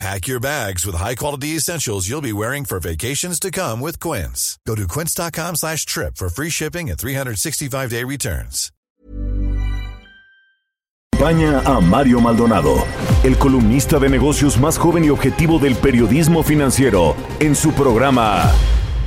[0.00, 4.58] Pack your bags with high-quality essentials you'll be wearing for vacations to come with Quince.
[4.66, 8.70] Go to quince.com slash trip for free shipping and 365-day returns.
[11.14, 12.84] Acompaña a Mario Maldonado,
[13.22, 18.52] el columnista de negocios más joven y objetivo del periodismo financiero, en su programa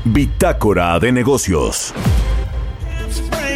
[0.06, 1.94] Bitácora de Negocios.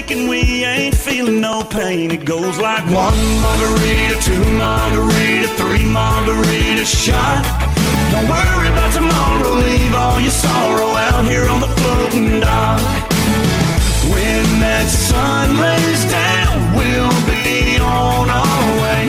[0.02, 2.12] Breaking, we ain't feeling no pain.
[2.12, 7.44] It goes like one margarita, two margarita, three margarita shot.
[8.12, 12.82] Don't worry about tomorrow, leave all your sorrow out here on the floating dock.
[14.12, 19.01] When that sun lays down, we'll be on our way.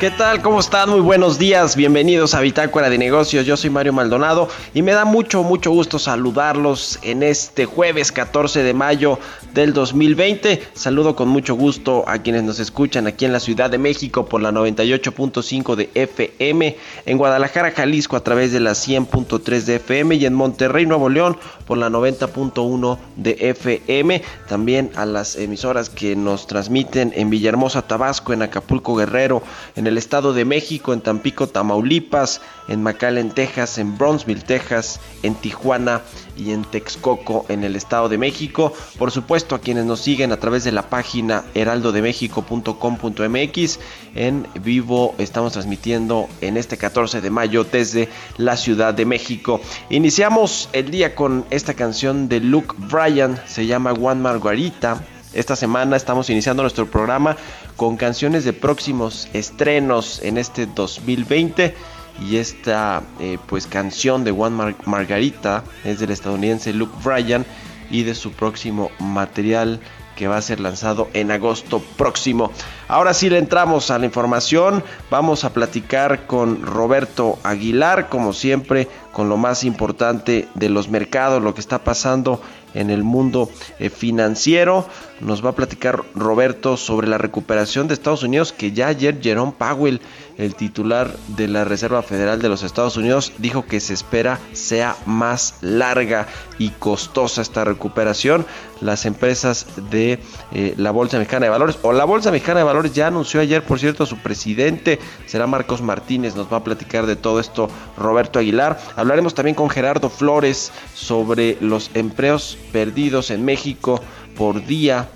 [0.00, 0.42] ¿Qué tal?
[0.42, 0.90] ¿Cómo están?
[0.90, 1.74] Muy buenos días.
[1.74, 3.44] Bienvenidos a Bitácora de Negocios.
[3.44, 8.62] Yo soy Mario Maldonado y me da mucho, mucho gusto saludarlos en este jueves 14
[8.62, 9.18] de mayo
[9.54, 10.62] del 2020.
[10.72, 14.40] Saludo con mucho gusto a quienes nos escuchan aquí en la Ciudad de México por
[14.40, 20.26] la 98.5 de FM, en Guadalajara, Jalisco a través de la 100.3 de FM y
[20.26, 21.38] en Monterrey, Nuevo León
[21.68, 24.22] por la 90.1 de FM.
[24.48, 29.42] También a las emisoras que nos transmiten en Villahermosa, Tabasco, en Acapulco, Guerrero,
[29.76, 35.34] en el Estado de México, en Tampico, Tamaulipas, en McAllen, Texas, en Brownsville, Texas, en
[35.34, 36.00] Tijuana
[36.38, 38.72] y en Texcoco, en el Estado de México.
[38.98, 43.78] Por supuesto, a quienes nos siguen a través de la página heraldodemexico.com.mx.
[44.14, 49.60] En vivo estamos transmitiendo en este 14 de mayo desde la Ciudad de México.
[49.90, 55.04] Iniciamos el día con esta canción de Luke Bryan, se llama One Margarita.
[55.34, 57.36] Esta semana estamos iniciando nuestro programa
[57.76, 61.74] con canciones de próximos estrenos en este 2020
[62.20, 67.44] y esta eh, pues canción de One Mar Margarita es del estadounidense Luke Bryan
[67.90, 69.80] y de su próximo material
[70.18, 72.50] que va a ser lanzado en agosto próximo.
[72.88, 78.88] Ahora sí le entramos a la información, vamos a platicar con Roberto Aguilar, como siempre,
[79.12, 82.42] con lo más importante de los mercados, lo que está pasando
[82.74, 83.48] en el mundo
[83.78, 84.88] eh, financiero.
[85.20, 89.52] Nos va a platicar Roberto sobre la recuperación de Estados Unidos, que ya ayer Jerome
[89.56, 90.00] Powell,
[90.38, 94.96] el titular de la Reserva Federal de los Estados Unidos, dijo que se espera sea
[95.04, 96.26] más larga
[96.58, 98.46] y costosa esta recuperación.
[98.80, 100.20] Las empresas de
[100.52, 103.64] eh, la Bolsa Mexicana de Valores, o la Bolsa Mexicana de Valores ya anunció ayer,
[103.64, 108.38] por cierto, su presidente, será Marcos Martínez, nos va a platicar de todo esto Roberto
[108.38, 108.78] Aguilar.
[108.94, 114.00] Hablaremos también con Gerardo Flores sobre los empleos perdidos en México
[114.36, 115.08] por día.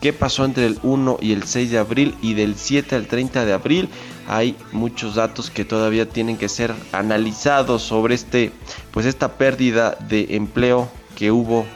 [0.00, 3.44] ¿Qué pasó entre el 1 y el 6 de abril y del 7 al 30
[3.44, 3.88] de abril?
[4.28, 8.52] Hay muchos datos que todavía tienen que ser analizados sobre este
[8.92, 11.66] pues esta pérdida de empleo que hubo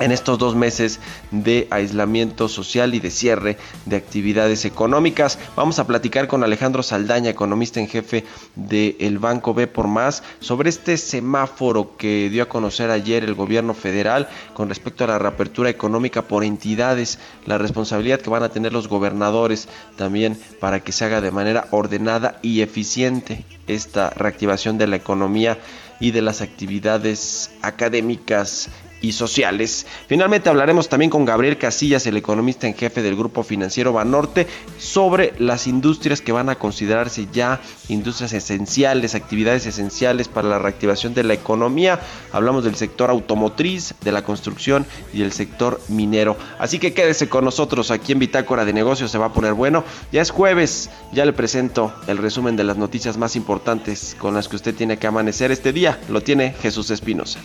[0.00, 0.98] en estos dos meses
[1.30, 5.38] de aislamiento social y de cierre de actividades económicas.
[5.54, 8.24] Vamos a platicar con Alejandro Saldaña, economista en jefe
[8.56, 13.74] del Banco B por Más, sobre este semáforo que dio a conocer ayer el gobierno
[13.74, 18.72] federal con respecto a la reapertura económica por entidades, la responsabilidad que van a tener
[18.72, 24.86] los gobernadores también para que se haga de manera ordenada y eficiente esta reactivación de
[24.86, 25.58] la economía
[26.00, 29.86] y de las actividades académicas y sociales.
[30.06, 34.46] Finalmente hablaremos también con Gabriel Casillas, el economista en jefe del grupo financiero Banorte,
[34.78, 41.14] sobre las industrias que van a considerarse ya industrias esenciales, actividades esenciales para la reactivación
[41.14, 42.00] de la economía.
[42.32, 46.36] Hablamos del sector automotriz, de la construcción y del sector minero.
[46.58, 49.84] Así que quédese con nosotros aquí en Bitácora de Negocios, se va a poner bueno.
[50.12, 54.48] Ya es jueves, ya le presento el resumen de las noticias más importantes con las
[54.48, 55.98] que usted tiene que amanecer este día.
[56.08, 57.40] Lo tiene Jesús Espinosa.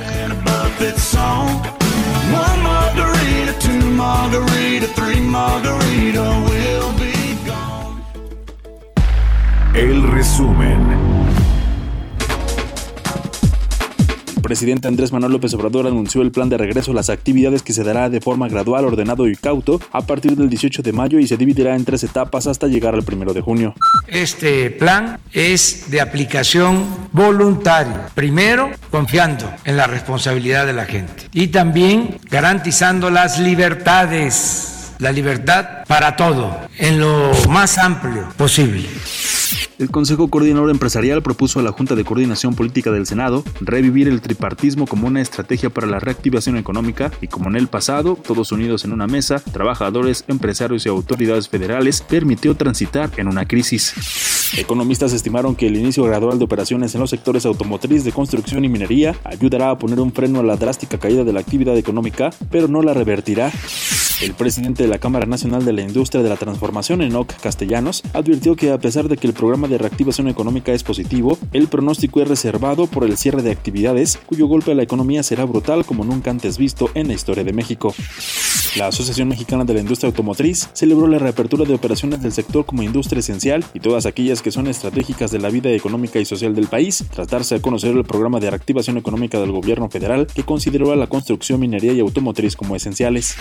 [0.00, 1.48] A Buffett song.
[2.30, 8.04] One margarita, two margarita, three margarita, we'll be gone.
[9.74, 11.07] El resumen.
[14.38, 17.72] El presidente Andrés Manuel López Obrador anunció el plan de regreso a las actividades que
[17.72, 21.26] se dará de forma gradual, ordenado y cauto a partir del 18 de mayo y
[21.26, 23.74] se dividirá en tres etapas hasta llegar al 1 de junio.
[24.06, 28.10] Este plan es de aplicación voluntaria.
[28.14, 35.84] Primero, confiando en la responsabilidad de la gente y también garantizando las libertades, la libertad
[35.88, 38.88] para todo, en lo más amplio posible.
[39.78, 44.20] El Consejo Coordinador Empresarial propuso a la Junta de Coordinación Política del Senado revivir el
[44.20, 48.84] tripartismo como una estrategia para la reactivación económica y como en el pasado, todos unidos
[48.84, 53.94] en una mesa, trabajadores, empresarios y autoridades federales, permitió transitar en una crisis.
[54.56, 58.68] Economistas estimaron que el inicio gradual de operaciones en los sectores automotriz, de construcción y
[58.68, 62.66] minería ayudará a poner un freno a la drástica caída de la actividad económica, pero
[62.66, 63.52] no la revertirá.
[64.20, 68.56] El presidente de la Cámara Nacional de la Industria de la Transformación, Enoc Castellanos, advirtió
[68.56, 72.28] que a pesar de que el programa de reactivación económica es positivo, el pronóstico es
[72.28, 76.30] reservado por el cierre de actividades, cuyo golpe a la economía será brutal como nunca
[76.30, 77.94] antes visto en la historia de México.
[78.76, 82.82] La Asociación Mexicana de la Industria Automotriz celebró la reapertura de operaciones del sector como
[82.82, 86.66] industria esencial y todas aquellas que son estratégicas de la vida económica y social del
[86.66, 90.96] país, tratarse a conocer el programa de reactivación económica del gobierno federal que consideró a
[90.96, 93.36] la construcción, minería y automotriz como esenciales.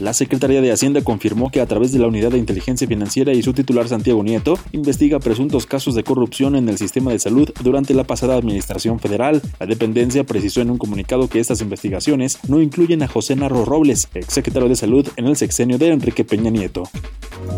[0.00, 3.42] La Secretaría de Hacienda confirmó que a través de la Unidad de Inteligencia Financiera y
[3.42, 7.94] su titular Santiago Nieto, investiga presuntos casos de corrupción en el sistema de salud durante
[7.94, 9.42] la pasada administración federal.
[9.58, 14.08] La dependencia precisó en un comunicado que estas investigaciones no incluyen a José Narro Robles,
[14.14, 16.84] exsecretario de Salud en el sexenio de Enrique Peña Nieto.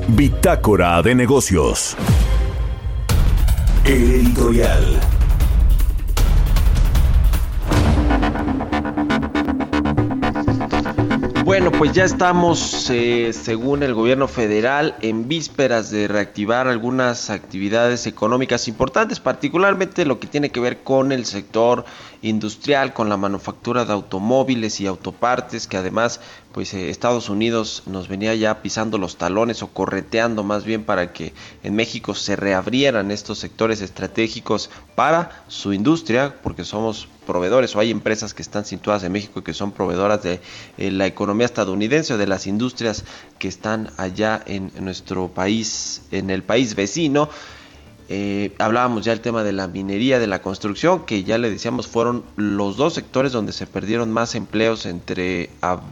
[0.08, 1.96] Bitácora de negocios.
[3.84, 5.21] El editorial.
[11.52, 18.06] Bueno, pues ya estamos, eh, según el gobierno federal, en vísperas de reactivar algunas actividades
[18.06, 21.84] económicas importantes, particularmente lo que tiene que ver con el sector
[22.22, 26.20] industrial, con la manufactura de automóviles y autopartes, que además
[26.52, 31.12] pues eh, Estados Unidos nos venía ya pisando los talones o correteando más bien para
[31.12, 31.32] que
[31.62, 37.90] en México se reabrieran estos sectores estratégicos para su industria, porque somos proveedores o hay
[37.90, 40.40] empresas que están situadas en México y que son proveedoras de
[40.78, 43.04] eh, la economía estadounidense o de las industrias
[43.38, 47.28] que están allá en nuestro país, en el país vecino.
[48.14, 51.86] Eh, hablábamos ya el tema de la minería, de la construcción, que ya le decíamos
[51.86, 55.48] fueron los dos sectores donde se perdieron más empleos entre,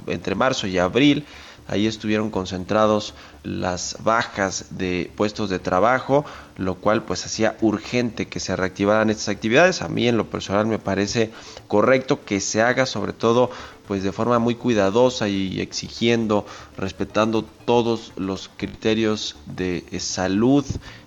[0.06, 1.24] entre marzo y abril.
[1.70, 3.14] Ahí estuvieron concentrados
[3.44, 6.24] las bajas de puestos de trabajo,
[6.56, 9.80] lo cual pues hacía urgente que se reactivaran estas actividades.
[9.80, 11.30] A mí en lo personal me parece
[11.68, 13.50] correcto que se haga sobre todo
[13.86, 16.44] pues de forma muy cuidadosa y exigiendo,
[16.76, 20.64] respetando todos los criterios de salud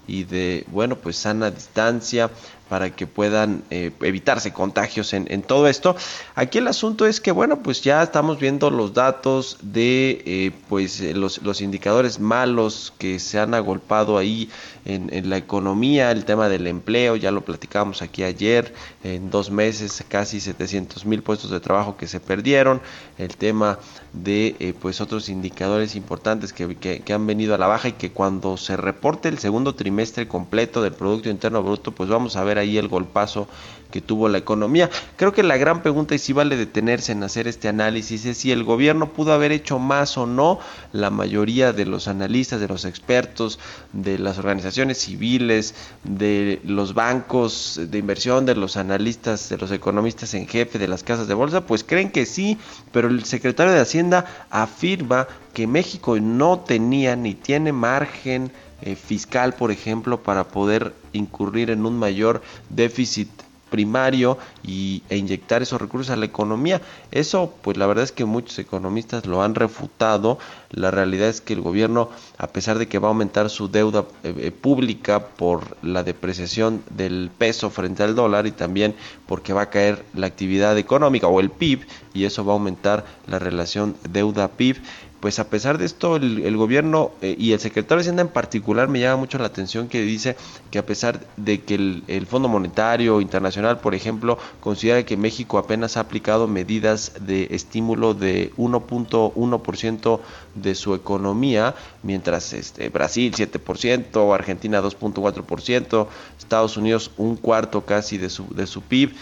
[0.07, 2.30] y de, bueno, pues sana distancia
[2.73, 5.95] para que puedan eh, evitarse contagios en, todo esto.
[6.33, 10.99] Aquí el asunto es que, bueno, pues ya estamos viendo los datos de, eh, pues,
[10.99, 14.49] eh, los, los, indicadores malos que se han agolpado ahí
[14.85, 18.73] en, la economía, el tema del empleo, ya lo platicamos aquí ayer,
[19.03, 22.81] en dos meses casi 700 mil puestos de trabajo que se perdieron,
[23.19, 23.77] el tema
[24.13, 28.57] de pues otros indicadores importantes que, que, han venido a la baja y que cuando
[28.57, 32.77] se reporte el segundo trimestre completo del Producto Interno Bruto, pues vamos a ver ahí
[32.77, 33.48] el golpazo
[33.94, 34.89] que tuvo la economía.
[35.18, 38.51] Creo que la gran pregunta y si vale detenerse en hacer este análisis es si
[38.51, 40.57] el gobierno pudo haber hecho más o no.
[40.94, 43.60] La mayoría de los analistas, de los expertos,
[43.92, 50.33] de las organizaciones civiles, de los bancos de inversión, de los analistas, de los economistas
[50.33, 52.57] en jefe, de las casas de bolsa, pues creen que sí,
[52.92, 58.51] pero el secretario de Hacienda afirma que México no tenía ni tiene margen
[58.81, 63.30] eh, fiscal, por ejemplo, para poder incurrir en un mayor déficit
[63.74, 66.80] primario y, e inyectar esos recursos a la economía.
[67.10, 70.38] Eso, pues la verdad es que muchos economistas lo han refutado.
[70.69, 74.05] La realidad es que el gobierno, a pesar de que va a aumentar su deuda
[74.24, 78.93] eh, eh, pública por la depreciación del peso frente al dólar y también
[79.25, 83.05] porque va a caer la actividad económica o el PIB y eso va a aumentar
[83.25, 84.77] la relación deuda-PIB,
[85.24, 88.89] pues a pesar de esto, el, gobierno eh, y el secretario de Hacienda en particular
[88.89, 90.36] me llama mucho la atención que dice
[90.70, 95.58] que a pesar de que el, el Fondo Monetario Internacional, por ejemplo, considera que México
[95.58, 100.20] apenas ha aplicado medidas de estímulo de 1.1%
[100.56, 108.30] de su economía, mientras este, Brasil 7%, Argentina 2.4%, Estados Unidos un cuarto casi de
[108.30, 109.13] su, de su PIB.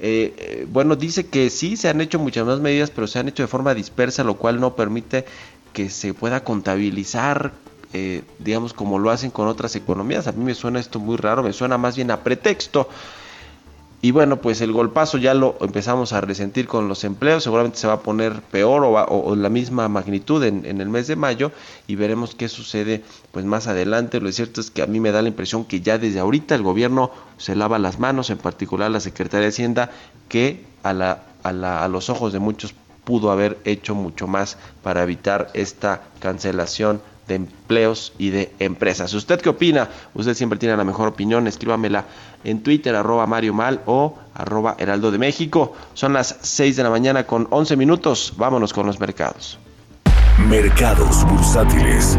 [0.00, 3.28] Eh, eh, bueno, dice que sí, se han hecho muchas más medidas, pero se han
[3.28, 5.24] hecho de forma dispersa, lo cual no permite
[5.72, 7.52] que se pueda contabilizar,
[7.92, 10.26] eh, digamos, como lo hacen con otras economías.
[10.26, 12.88] A mí me suena esto muy raro, me suena más bien a pretexto.
[14.00, 17.88] Y bueno, pues el golpazo ya lo empezamos a resentir con los empleos, seguramente se
[17.88, 21.50] va a poner peor o, la misma magnitud en, en, el mes de mayo
[21.88, 23.02] y veremos qué sucede
[23.32, 24.20] pues más adelante.
[24.20, 26.62] Lo cierto es que a mí me da la impresión que ya desde ahorita el
[26.62, 29.90] gobierno se lava las manos, en particular la Secretaría de Hacienda,
[30.28, 34.58] que a, la, a, la, a los ojos de muchos pudo haber hecho mucho más
[34.84, 39.12] para evitar esta cancelación de empleos y de empresas.
[39.14, 39.88] ¿Usted qué opina?
[40.14, 42.06] Usted siempre tiene la mejor opinión, escríbamela
[42.42, 45.76] en Twitter, arroba Mario Mal o arroba Heraldo de México.
[45.94, 48.34] Son las 6 de la mañana con 11 minutos.
[48.36, 49.58] Vámonos con los mercados.
[50.48, 52.18] Mercados bursátiles.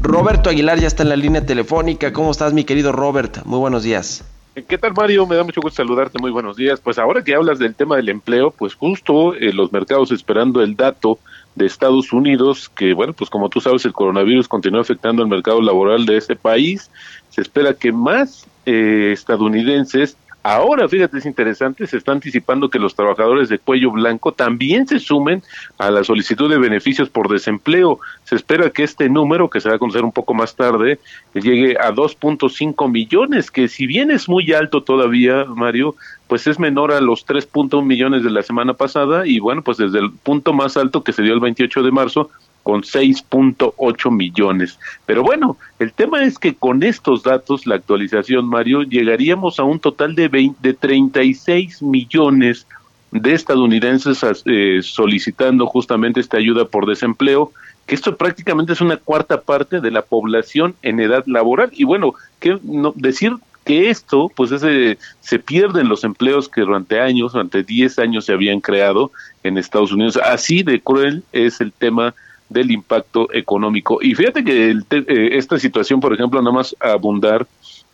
[0.00, 2.12] Roberto Aguilar ya está en la línea telefónica.
[2.12, 3.44] ¿Cómo estás, mi querido Robert?
[3.44, 4.24] Muy buenos días.
[4.68, 5.26] ¿Qué tal, Mario?
[5.26, 6.18] Me da mucho gusto saludarte.
[6.20, 6.78] Muy buenos días.
[6.80, 10.76] Pues ahora que hablas del tema del empleo, pues justo eh, los mercados esperando el
[10.76, 11.18] dato
[11.54, 15.60] de Estados Unidos, que bueno, pues como tú sabes, el coronavirus continúa afectando el mercado
[15.60, 16.90] laboral de ese país.
[17.28, 22.96] Se espera que más eh, estadounidenses Ahora, fíjate, es interesante, se está anticipando que los
[22.96, 25.40] trabajadores de cuello blanco también se sumen
[25.78, 28.00] a la solicitud de beneficios por desempleo.
[28.24, 30.98] Se espera que este número, que se va a conocer un poco más tarde,
[31.34, 35.94] llegue a 2.5 millones, que si bien es muy alto todavía, Mario,
[36.26, 40.00] pues es menor a los 3.1 millones de la semana pasada y bueno, pues desde
[40.00, 42.30] el punto más alto que se dio el 28 de marzo,
[42.62, 44.78] con 6.8 millones.
[45.06, 49.80] Pero bueno, el tema es que con estos datos, la actualización, Mario, llegaríamos a un
[49.80, 52.66] total de, 20, de 36 millones
[53.10, 57.52] de estadounidenses eh, solicitando justamente esta ayuda por desempleo,
[57.86, 61.70] que esto prácticamente es una cuarta parte de la población en edad laboral.
[61.72, 63.32] Y bueno, que no, decir
[63.64, 68.32] que esto, pues ese, se pierden los empleos que durante años, durante 10 años se
[68.32, 70.16] habían creado en Estados Unidos.
[70.16, 72.14] Así de cruel es el tema
[72.52, 73.98] del impacto económico.
[74.02, 77.46] Y fíjate que eh, esta situación, por ejemplo, nada más abundar,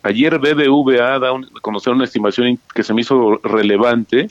[0.03, 4.29] ayer BBVA da a conocer una estimación que se me hizo relevante.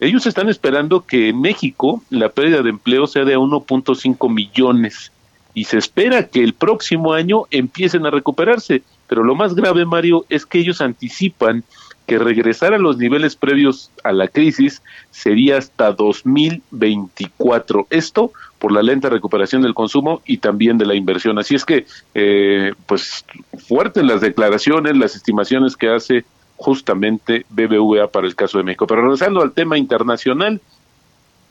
[0.00, 5.12] Ellos están esperando que en México la pérdida de empleo sea de 1.5 millones
[5.54, 8.82] y se espera que el próximo año empiecen a recuperarse.
[9.08, 11.64] Pero lo más grave, Mario, es que ellos anticipan
[12.08, 17.86] que regresar a los niveles previos a la crisis sería hasta 2024.
[17.90, 21.38] Esto por la lenta recuperación del consumo y también de la inversión.
[21.38, 21.84] Así es que,
[22.14, 23.26] eh, pues,
[23.68, 26.24] fuertes las declaraciones, las estimaciones que hace
[26.56, 28.86] justamente BBVA para el caso de México.
[28.86, 30.62] Pero regresando al tema internacional,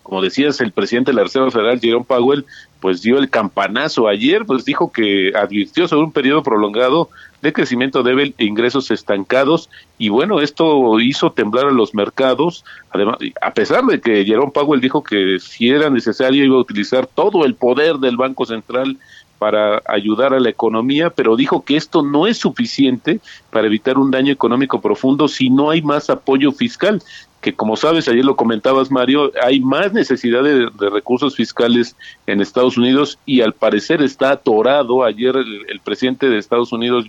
[0.07, 2.45] como decías, el presidente de la Reserva Federal, Jerome Powell,
[2.79, 7.09] pues dio el campanazo ayer, pues dijo que advirtió sobre un periodo prolongado
[7.41, 13.17] de crecimiento débil e ingresos estancados y bueno, esto hizo temblar a los mercados, además,
[13.41, 17.43] a pesar de que Jerome Powell dijo que si era necesario iba a utilizar todo
[17.43, 18.97] el poder del Banco Central
[19.39, 23.19] para ayudar a la economía, pero dijo que esto no es suficiente
[23.51, 27.01] para evitar un daño económico profundo si no hay más apoyo fiscal
[27.41, 32.77] que como sabes, ayer lo comentabas Mario, hay más necesidad de, recursos fiscales en Estados
[32.77, 35.03] Unidos y al parecer está atorado.
[35.03, 37.05] Ayer el, presidente de Estados Unidos,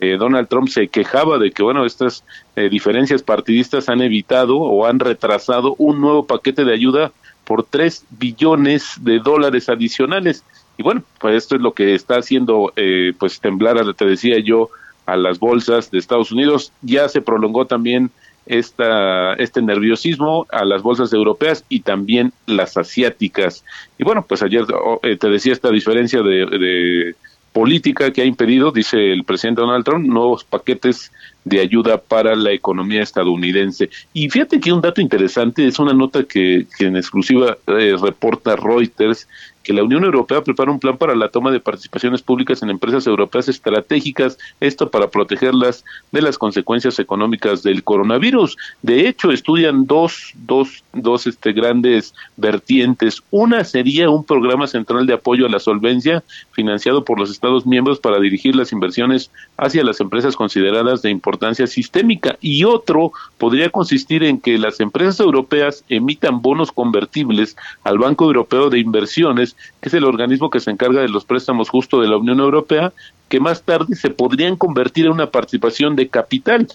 [0.00, 2.24] eh, Donald Trump, se quejaba de que, bueno, estas
[2.56, 7.12] eh, diferencias partidistas han evitado o han retrasado un nuevo paquete de ayuda
[7.44, 10.42] por 3 billones de dólares adicionales.
[10.76, 14.70] Y bueno, pues esto es lo que está haciendo, eh, pues temblar, te decía yo,
[15.06, 16.72] a las bolsas de Estados Unidos.
[16.82, 18.10] Ya se prolongó también
[18.46, 23.64] esta, este nerviosismo a las bolsas europeas y también las asiáticas.
[23.98, 27.14] Y bueno, pues ayer oh, eh, te decía esta diferencia de,
[27.52, 31.10] política que ha impedido, dice el presidente Donald Trump, nuevos paquetes
[31.42, 33.88] de ayuda para la economía estadounidense.
[34.12, 38.56] Y fíjate que un dato interesante es una nota que, que en exclusiva eh, reporta
[38.56, 39.26] Reuters
[39.66, 43.04] que la Unión Europea prepara un plan para la toma de participaciones públicas en empresas
[43.08, 48.56] europeas estratégicas, esto para protegerlas de las consecuencias económicas del coronavirus.
[48.82, 53.24] De hecho, estudian dos, dos, dos este, grandes vertientes.
[53.32, 57.98] Una sería un programa central de apoyo a la solvencia financiado por los Estados miembros
[57.98, 64.22] para dirigir las inversiones hacia las empresas consideradas de importancia sistémica y otro podría consistir
[64.22, 69.94] en que las empresas europeas emitan bonos convertibles al Banco Europeo de Inversiones que es
[69.94, 72.92] el organismo que se encarga de los préstamos justo de la Unión Europea,
[73.28, 76.68] que más tarde se podrían convertir en una participación de capital.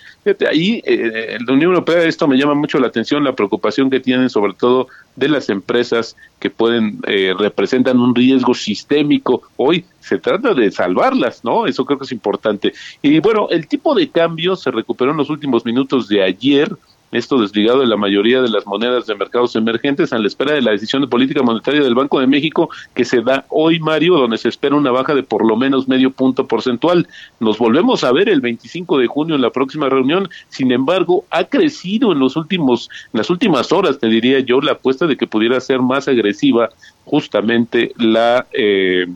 [0.50, 4.30] Ahí eh, la Unión Europea esto me llama mucho la atención, la preocupación que tienen
[4.30, 9.44] sobre todo de las empresas que pueden eh, representan un riesgo sistémico.
[9.56, 11.68] Hoy se trata de salvarlas, ¿no?
[11.68, 12.74] Eso creo que es importante.
[13.02, 16.70] Y bueno, el tipo de cambio se recuperó en los últimos minutos de ayer
[17.12, 20.62] esto desligado de la mayoría de las monedas de mercados emergentes a la espera de
[20.62, 24.38] la decisión de política monetaria del Banco de México que se da hoy, Mario, donde
[24.38, 27.08] se espera una baja de por lo menos medio punto porcentual.
[27.40, 30.30] Nos volvemos a ver el 25 de junio en la próxima reunión.
[30.50, 34.74] Sin embargo, ha crecido en los últimos, en las últimas horas, te diría yo, la
[34.74, 36.70] apuesta de que pudiera ser más agresiva
[37.06, 39.08] justamente la eh,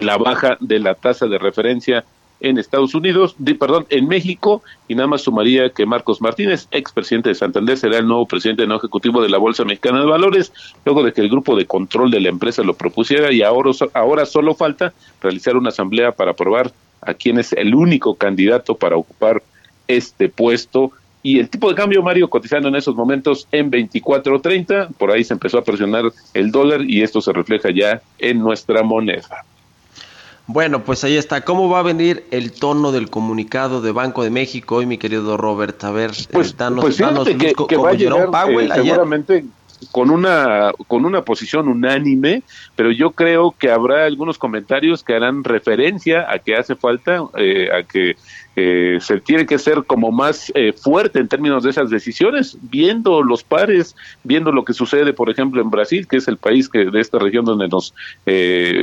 [0.00, 2.04] la baja de la tasa de referencia
[2.40, 7.34] en Estados Unidos, perdón, en México, y nada más sumaría que Marcos Martínez, expresidente de
[7.34, 10.52] Santander, será el nuevo presidente no ejecutivo de la Bolsa Mexicana de Valores,
[10.84, 14.26] luego de que el grupo de control de la empresa lo propusiera y ahora, ahora
[14.26, 19.42] solo falta realizar una asamblea para aprobar a quién es el único candidato para ocupar
[19.86, 20.92] este puesto.
[21.22, 25.34] Y el tipo de cambio, Mario, cotizando en esos momentos en 24.30, por ahí se
[25.34, 26.04] empezó a presionar
[26.34, 29.44] el dólar y esto se refleja ya en nuestra moneda.
[30.48, 31.42] Bueno, pues ahí está.
[31.42, 35.36] ¿Cómo va a venir el tono del comunicado de Banco de México hoy, mi querido
[35.36, 35.84] Robert?
[35.84, 39.44] A ver, pues, danos, pues que, que va a llegar, Powell eh, seguramente
[39.92, 42.42] con una con una posición unánime,
[42.76, 47.68] pero yo creo que habrá algunos comentarios que harán referencia a que hace falta, eh,
[47.72, 48.16] a que
[48.56, 53.22] eh, se tiene que ser como más eh, fuerte en términos de esas decisiones, viendo
[53.22, 53.94] los pares,
[54.24, 57.18] viendo lo que sucede, por ejemplo, en Brasil, que es el país que de esta
[57.18, 57.94] región donde nos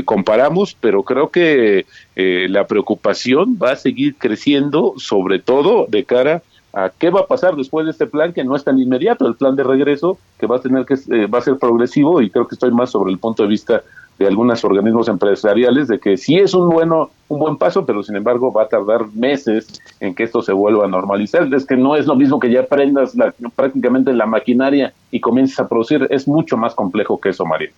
[0.06, 1.86] comparamos, pero creo que
[2.16, 6.42] la preocupación va a seguir creciendo, sobre todo de cara a
[6.76, 9.36] a qué va a pasar después de este plan que no es tan inmediato, el
[9.36, 12.48] plan de regreso que va a tener que eh, va a ser progresivo y creo
[12.48, 13.82] que estoy más sobre el punto de vista
[14.20, 18.18] de algunos organismos empresariales de que sí es un bueno un buen paso, pero sin
[18.18, 21.52] embargo va a tardar meses en que esto se vuelva a normalizar.
[21.54, 25.60] Es que no es lo mismo que ya prendas la, prácticamente la maquinaria y comiences
[25.60, 27.72] a producir, es mucho más complejo que eso, María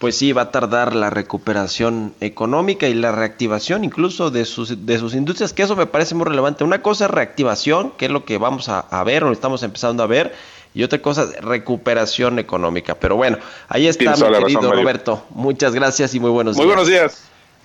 [0.00, 4.98] pues sí, va a tardar la recuperación económica y la reactivación incluso de sus, de
[4.98, 6.64] sus industrias, que eso me parece muy relevante.
[6.64, 10.06] Una cosa es reactivación, que es lo que vamos a, ver o estamos empezando a
[10.06, 10.34] ver,
[10.72, 12.94] y otra cosa es recuperación económica.
[12.94, 13.36] Pero bueno,
[13.68, 15.26] ahí está mi querido Roberto.
[15.34, 16.64] Muchas gracias y muy buenos días.
[16.64, 17.24] Muy buenos días.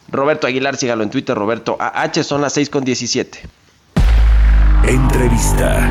[0.09, 3.39] Roberto Aguilar, sígalo en Twitter, Roberto AH, son las 6 con 17.
[4.83, 5.89] Entrevista.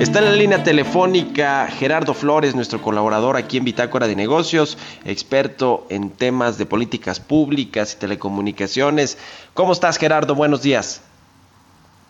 [0.00, 5.86] Está en la línea telefónica Gerardo Flores, nuestro colaborador aquí en Bitácora de Negocios, experto
[5.88, 9.18] en temas de políticas públicas y telecomunicaciones.
[9.54, 10.36] ¿Cómo estás, Gerardo?
[10.36, 11.02] Buenos días.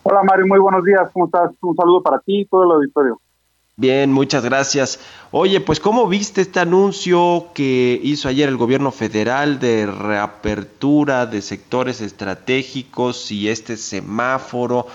[0.03, 0.45] Hola, Mario.
[0.45, 1.09] Muy buenos días.
[1.11, 1.49] ¿Cómo estás?
[1.61, 3.19] Un saludo para ti y todo el auditorio.
[3.75, 4.99] Bien, muchas gracias.
[5.31, 11.41] Oye, pues ¿cómo viste este anuncio que hizo ayer el gobierno federal de reapertura de
[11.41, 14.85] sectores estratégicos y este semáforo?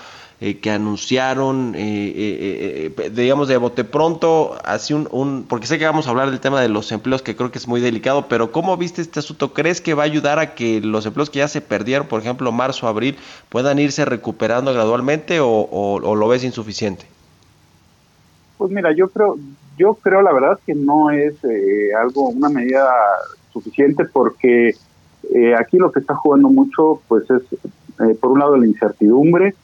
[0.45, 6.05] Eh, que anunciaron, eh, eh, digamos, de bote pronto, así un, porque sé que vamos
[6.05, 8.77] a hablar del tema de los empleos, que creo que es muy delicado, pero ¿cómo
[8.77, 9.53] viste este asunto?
[9.53, 12.51] ¿Crees que va a ayudar a que los empleos que ya se perdieron, por ejemplo,
[12.51, 13.17] marzo, abril,
[13.49, 17.07] puedan irse recuperando gradualmente o, lo ves insuficiente?
[18.59, 19.39] Pues mira, yo creo,
[19.79, 21.37] yo creo la verdad que no es
[21.99, 22.87] algo, una medida
[23.51, 24.75] suficiente porque
[25.57, 27.41] aquí lo que está jugando mucho, pues es,
[28.19, 29.55] por un lado, la incertidumbre,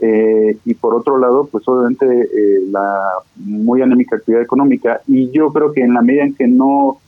[0.00, 3.00] eh, y por otro lado, pues obviamente eh, la
[3.36, 6.98] muy anémica actividad económica y yo creo que en la medida en que no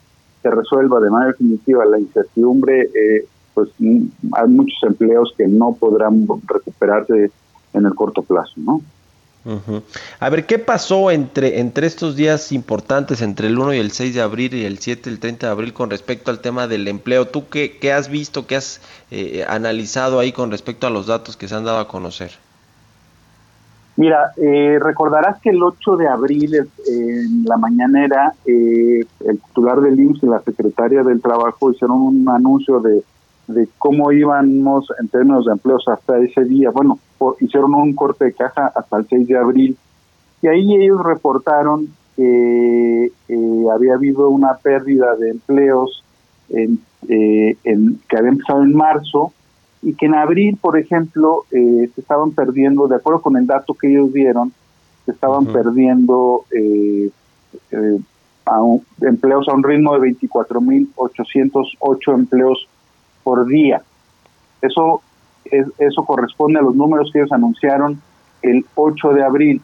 [0.42, 5.72] se resuelva de manera definitiva la incertidumbre, eh, pues mm, hay muchos empleos que no
[5.72, 7.30] podrán recuperarse
[7.72, 8.80] en el corto plazo, ¿no?
[10.18, 14.12] A ver, ¿qué pasó entre, entre estos días importantes, entre el 1 y el 6
[14.16, 16.88] de abril y el 7 y el 30 de abril con respecto al tema del
[16.88, 17.28] empleo?
[17.28, 18.80] ¿Tú qué, qué has visto, qué has
[19.46, 22.32] analizado ahí con respecto a los datos que se han dado a conocer?
[23.96, 29.98] Mira, eh, recordarás que el 8 de abril, en la mañanera, eh, el titular del
[29.98, 33.02] IMSS y la secretaria del Trabajo hicieron un anuncio de,
[33.78, 36.70] cómo íbamos en términos de empleos hasta ese día.
[36.70, 36.98] Bueno,
[37.40, 39.78] hicieron un corte de caja hasta el 6 de abril.
[40.42, 46.04] Y ahí ellos reportaron que eh, había habido una pérdida de empleos
[46.50, 49.32] en, en, que había empezado en marzo
[49.86, 53.74] y que en abril, por ejemplo, eh, se estaban perdiendo, de acuerdo con el dato
[53.74, 54.52] que ellos dieron,
[55.04, 57.08] se estaban perdiendo eh,
[57.70, 58.00] eh,
[59.02, 62.68] empleos a un ritmo de 24.808 empleos
[63.22, 63.80] por día.
[64.60, 65.02] Eso,
[65.44, 68.02] es, eso corresponde a los números que ellos anunciaron
[68.42, 69.62] el 8 de abril.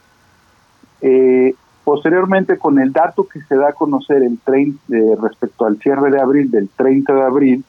[1.83, 4.79] posteriormente, con el dato que se da a conocer el 30,
[5.21, 7.65] respecto al cierre de abril, del 30 de abril,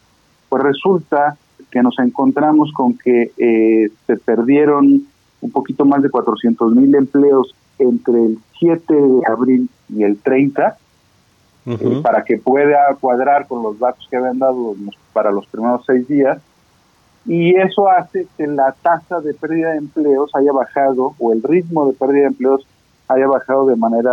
[0.50, 1.36] pues resulta
[1.74, 5.08] que nos encontramos con que eh, se perdieron
[5.42, 10.78] un poquito más de 400 mil empleos entre el 7 de abril y el 30,
[11.66, 14.76] eh, para que pueda cuadrar con los datos que habían dado
[15.14, 16.40] para los primeros seis días.
[17.26, 21.88] Y eso hace que la tasa de pérdida de empleos haya bajado, o el ritmo
[21.88, 22.68] de pérdida de empleos
[23.08, 24.12] haya bajado de manera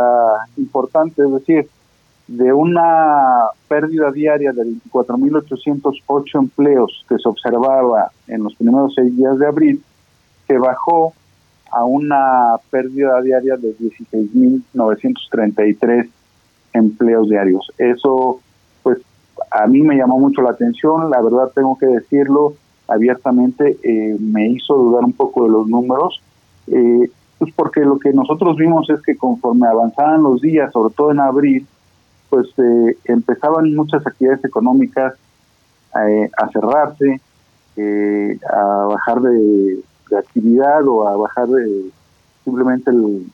[0.57, 1.23] importante.
[1.23, 1.69] Es decir,
[2.31, 9.37] de una pérdida diaria de 24.808 empleos que se observaba en los primeros seis días
[9.37, 9.83] de abril,
[10.47, 11.13] se bajó
[11.73, 16.09] a una pérdida diaria de 16.933
[16.73, 17.73] empleos diarios.
[17.79, 18.39] Eso,
[18.85, 18.99] pues,
[19.51, 22.55] a mí me llamó mucho la atención, la verdad tengo que decirlo
[22.87, 26.23] abiertamente, eh, me hizo dudar un poco de los números,
[26.69, 31.11] eh, pues porque lo que nosotros vimos es que conforme avanzaban los días, sobre todo
[31.11, 31.67] en abril,
[32.31, 35.15] pues eh, empezaban muchas actividades económicas
[35.93, 37.21] a cerrarse,
[38.49, 39.81] a bajar de,
[40.17, 41.91] actividad o a bajar de,
[42.45, 43.27] simplemente el,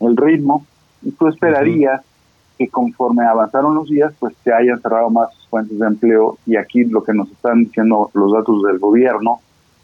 [0.00, 0.66] el ritmo,
[1.02, 2.02] y tú esperarías
[2.58, 6.38] que conforme avanzaron los días, pues se hayan cerrado más fuentes de empleo.
[6.46, 9.40] Y aquí lo que nos están diciendo los datos del gobierno,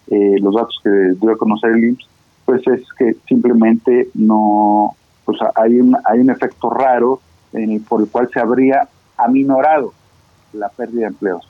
[0.08, 2.08] eh, los datos que dio a conocer el IMSS,
[2.44, 7.20] pues es que simplemente no, pues hay un, hay un efecto raro
[7.52, 9.92] en por el cual se habría aminorado
[10.52, 11.48] la pérdida de empleos.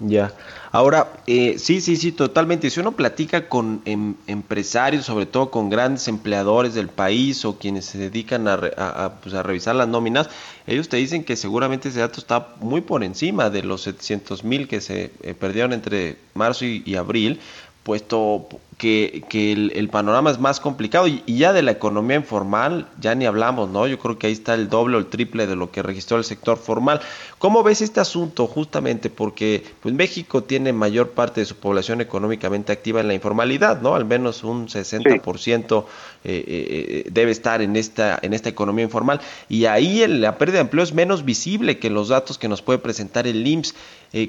[0.00, 0.32] Ya.
[0.72, 2.68] Ahora, eh, sí, sí, sí, totalmente.
[2.68, 7.84] Si uno platica con em, empresarios, sobre todo con grandes empleadores del país o quienes
[7.84, 10.28] se dedican a, pues, a, revisar las nóminas,
[10.66, 14.66] ellos te dicen que seguramente ese dato está muy por encima de los 700 mil
[14.66, 17.38] que se eh, perdieron entre marzo y abril,
[17.84, 23.14] puesto que, que el, panorama es más complicado y, ya de la economía informal ya
[23.14, 23.86] ni hablamos, ¿no?
[23.86, 26.24] Yo creo que ahí está el doble o el triple de lo que registró el
[26.24, 27.00] sector formal.
[27.38, 29.10] ¿Cómo ves este asunto justamente?
[29.10, 33.94] Porque pues México tiene mayor parte de su población económicamente activa en la informalidad, ¿no?
[33.94, 35.84] Al menos un 60%
[36.24, 40.56] eh, eh, eh, debe estar en esta, en esta economía informal y ahí la pérdida
[40.56, 43.74] de empleo es menos visible que los datos que nos puede presentar el IMSS.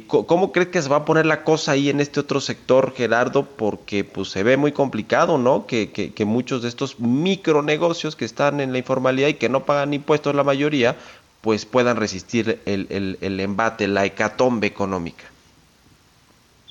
[0.07, 3.43] ¿Cómo crees que se va a poner la cosa ahí en este otro sector, Gerardo?
[3.45, 5.65] Porque pues se ve muy complicado, ¿no?
[5.65, 9.93] Que, que, muchos de estos micronegocios que están en la informalidad y que no pagan
[9.93, 10.97] impuestos la mayoría,
[11.39, 15.23] pues puedan resistir el, el, embate, la hecatombe económica.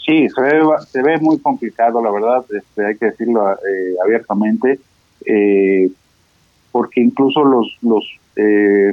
[0.05, 4.79] Sí, se ve, se ve muy complicado, la verdad, este, hay que decirlo eh, abiertamente,
[5.24, 5.88] eh,
[6.70, 8.05] porque incluso los, los
[8.37, 8.92] eh,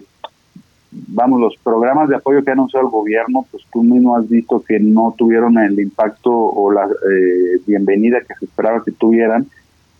[0.92, 4.62] vamos, los programas de apoyo que ha anunciado el gobierno, pues tú mismo has visto
[4.62, 9.48] que no tuvieron el impacto o la eh, bienvenida que se esperaba que tuvieran.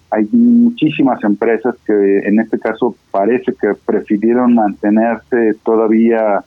[0.10, 6.44] Hay muchísimas empresas que en este caso parece que prefirieron mantenerse todavía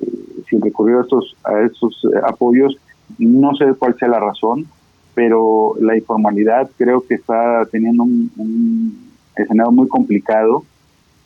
[0.00, 0.08] eh,
[0.48, 2.78] sin recurrir a a estos eh, apoyos.
[3.18, 4.66] No sé cuál sea la razón,
[5.14, 10.64] pero la informalidad creo que está teniendo un, un escenario muy complicado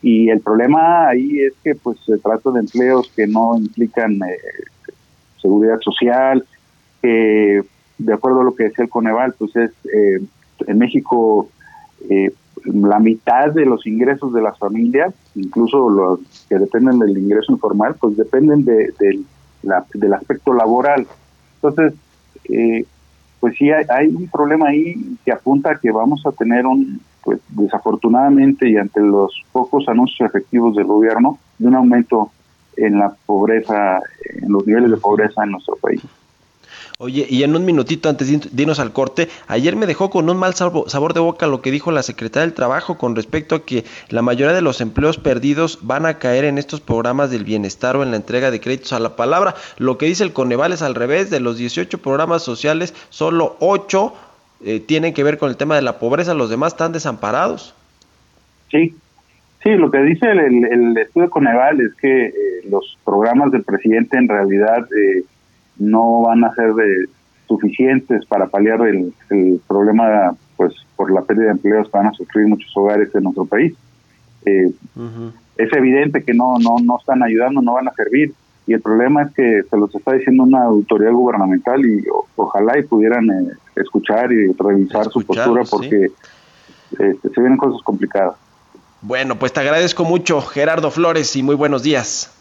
[0.03, 4.39] y el problema ahí es que pues se trata de empleos que no implican eh,
[5.41, 6.45] seguridad social,
[7.03, 7.63] que
[7.99, 10.21] de acuerdo a lo que decía el Coneval, pues es eh,
[10.67, 11.49] en México
[12.09, 12.33] eh,
[12.65, 17.95] la mitad de los ingresos de las familias, incluso los que dependen del ingreso informal,
[18.01, 18.93] pues dependen de,
[19.95, 21.07] del aspecto laboral.
[21.57, 21.95] Entonces,
[23.39, 27.41] pues sí hay, un problema ahí que apunta a que vamos a tener un, pues
[27.49, 32.31] desafortunadamente y ante los pocos anuncios efectivos del gobierno, de un aumento
[32.77, 36.03] en la pobreza, en los niveles de pobreza en nuestro país.
[37.03, 40.37] Oye, y en un minutito antes de irnos al corte, ayer me dejó con un
[40.37, 43.87] mal sabor de boca lo que dijo la secretaria del Trabajo con respecto a que
[44.11, 48.03] la mayoría de los empleos perdidos van a caer en estos programas del bienestar o
[48.03, 49.55] en la entrega de créditos a la palabra.
[49.79, 54.13] Lo que dice el Coneval es al revés, de los 18 programas sociales, solo 8
[54.63, 57.75] eh, tienen que ver con el tema de la pobreza, los demás están desamparados.
[58.71, 58.95] Sí,
[59.63, 62.33] sí, lo que dice el, el, estudio Coneval es que eh,
[62.69, 65.25] los programas del presidente en realidad eh,
[65.79, 67.07] no van a ser de,
[67.49, 69.13] suficientes para paliar el,
[69.67, 73.45] problema, pues por la pérdida de empleos que van a sufrir muchos hogares en nuestro
[73.45, 73.75] país.
[74.45, 78.33] Es evidente que no, no, no están ayudando, no van a servir
[78.67, 82.05] y el problema es que se los está diciendo una autoridad gubernamental y
[82.37, 86.11] ojalá y pudieran eh, escuchar y revisar su postura porque
[86.93, 88.35] este, se vienen cosas complicadas.
[89.03, 92.37] Bueno, pues te agradezco mucho Gerardo Flores y muy buenos días.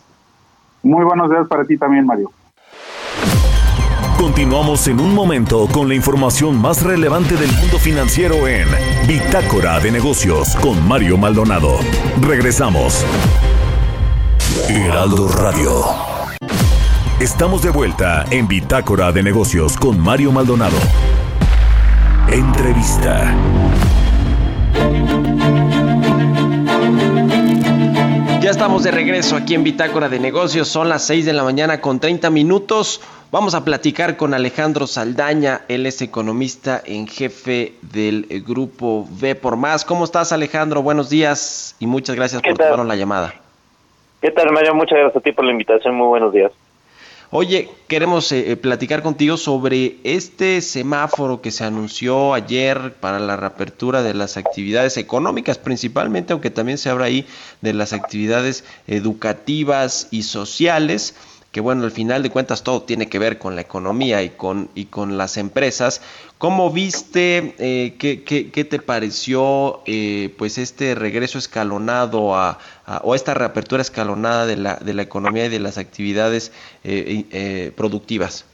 [0.84, 2.32] Muy buenos días para ti también, Mario.
[4.18, 8.68] Continuamos en un momento con la información más relevante del mundo financiero en
[9.08, 11.78] Bitácora de Negocios con Mario Maldonado.
[12.22, 13.06] Regresamos.
[14.68, 16.09] Heraldo Radio.
[17.20, 20.78] Estamos de vuelta en Bitácora de Negocios con Mario Maldonado.
[22.32, 23.36] Entrevista.
[28.40, 30.70] Ya estamos de regreso aquí en Bitácora de Negocios.
[30.70, 33.02] Son las 6 de la mañana con 30 minutos.
[33.34, 35.64] Vamos a platicar con Alejandro Saldaña.
[35.68, 39.84] Él es economista en jefe del grupo V por Más.
[39.84, 40.84] ¿Cómo estás, Alejandro?
[40.84, 43.34] Buenos días y muchas gracias por tomar la llamada.
[44.22, 44.74] ¿Qué tal, Mario?
[44.74, 45.96] Muchas gracias a ti por la invitación.
[45.96, 46.54] Muy buenos días.
[47.32, 53.38] Oye, queremos eh, eh, platicar contigo sobre este semáforo que se anunció ayer para la
[53.38, 57.28] reapertura de las actividades económicas principalmente, aunque también se habla ahí
[57.62, 61.14] de las actividades educativas y sociales.
[61.52, 64.70] que bueno, al final de cuentas todo tiene que ver con la economía y con,
[64.74, 66.02] y con las empresas.
[66.40, 72.60] ¿Cómo viste, eh, qué, qué, te pareció eh, pues este regreso escalonado a,
[73.04, 76.54] o esta reapertura escalonada de la, de la economía y de las actividades
[76.86, 78.46] eh, productivas?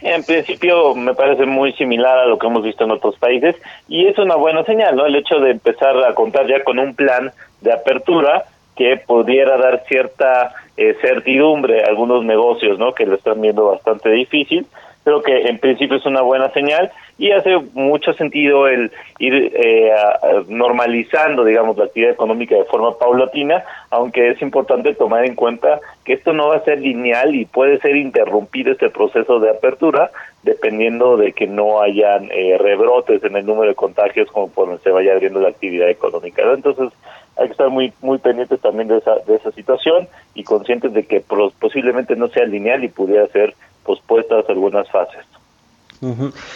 [0.00, 3.56] En principio me parece muy similar a lo que hemos visto en otros países
[3.88, 5.06] y es una buena señal, ¿no?
[5.06, 8.44] El hecho de empezar a contar ya con un plan de apertura
[8.76, 12.94] que pudiera dar cierta eh, certidumbre a algunos negocios, ¿no?
[12.94, 14.66] Que lo están viendo bastante difícil.
[15.06, 18.90] Creo que en principio es una buena señal y hace mucho sentido el
[19.20, 19.92] ir eh,
[20.48, 26.14] normalizando, digamos, la actividad económica de forma paulatina, aunque es importante tomar en cuenta que
[26.14, 30.10] esto no va a ser lineal y puede ser interrumpido este proceso de apertura
[30.42, 34.90] dependiendo de que no hayan eh, rebrotes en el número de contagios como por se
[34.90, 36.42] vaya abriendo la actividad económica.
[36.52, 36.92] Entonces,
[37.36, 41.04] hay que estar muy muy pendientes también de esa de esa situación y conscientes de
[41.04, 43.54] que posiblemente no sea lineal y pudiera ser
[43.86, 45.24] pospuestas algunas fases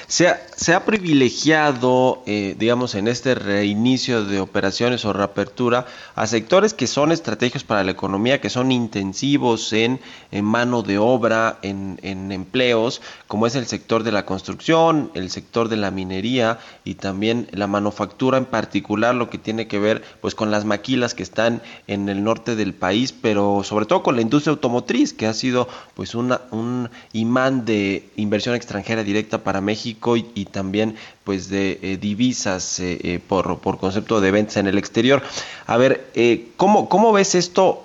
[0.07, 6.87] se, ha, privilegiado, eh, digamos, en este reinicio de operaciones o reapertura a sectores que
[6.87, 10.01] son estratégicos para la economía, que son intensivos en,
[10.31, 15.31] en mano de obra, en, en, empleos, como es el sector de la construcción, el
[15.31, 20.03] sector de la minería y también la manufactura en particular, lo que tiene que ver
[20.21, 24.17] pues con las maquilas que están en el norte del país, pero sobre todo con
[24.17, 29.61] la industria automotriz, que ha sido pues una, un imán de inversión extranjera directa para
[29.61, 34.67] México y, también pues de eh, divisas eh, eh, por, por, concepto de ventas en
[34.67, 35.23] el exterior.
[35.67, 36.11] A ver,
[36.57, 37.85] ¿cómo, ¿cómo ves esto?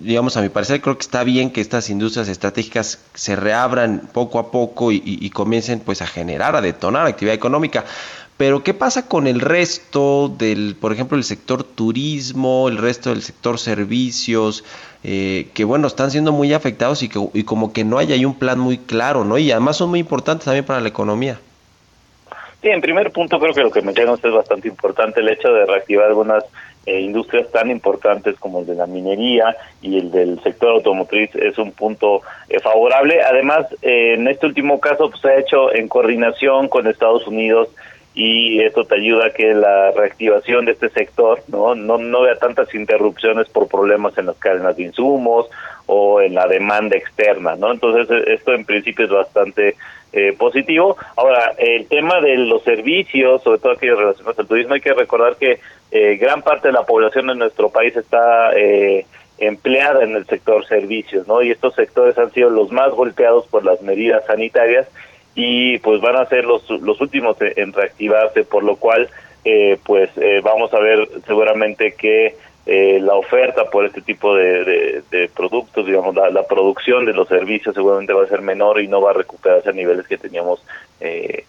[0.00, 4.38] digamos, a mi parecer creo que está bien que estas industrias estratégicas se reabran poco
[4.38, 7.84] a poco y, comiencen pues a generar, a detonar actividad económica.
[8.40, 13.20] Pero ¿qué pasa con el resto del, por ejemplo, el sector turismo, el resto del
[13.20, 14.64] sector servicios,
[15.04, 18.38] eh, que bueno, están siendo muy afectados y, que, como que no hay ahí un
[18.38, 19.36] plan muy claro, ¿no?
[19.36, 21.38] Y además son muy importantes también para la economía.
[22.62, 25.66] Sí, en primer punto creo que lo que mencionas es bastante importante, el hecho de
[25.66, 26.42] reactivar algunas
[26.86, 31.58] eh, industrias tan importantes como el de la minería y el del sector automotriz es
[31.58, 33.20] un punto eh, favorable.
[33.22, 37.68] Además, en este último caso pues, se ha hecho en coordinación con Estados Unidos
[38.14, 42.34] y esto te ayuda a que la reactivación de este sector no no no vea
[42.36, 45.48] tantas interrupciones por problemas en las cadenas de insumos
[45.86, 49.76] o en la demanda externa no entonces e, esto en principio es bastante
[50.12, 50.96] eh, positivo.
[51.14, 55.36] Ahora el tema de los servicios sobre todo aquellos relacionados al turismo hay que recordar
[55.36, 55.60] que
[55.92, 59.06] eh, gran parte de la población de nuestro país está eh,
[59.38, 63.64] empleada en el sector servicios no y estos sectores han sido los más golpeados por
[63.64, 64.88] las medidas sanitarias
[65.34, 69.08] y pues van a ser los, los últimos en reactivarse, por lo cual
[69.44, 75.02] eh, pues eh, vamos a ver seguramente que eh, la oferta por este tipo de,
[75.10, 79.00] de, productos, digamos, la, producción de los servicios seguramente va a ser menor y no
[79.00, 80.62] va a recuperarse a niveles que teníamos
[81.00, 81.44] eh,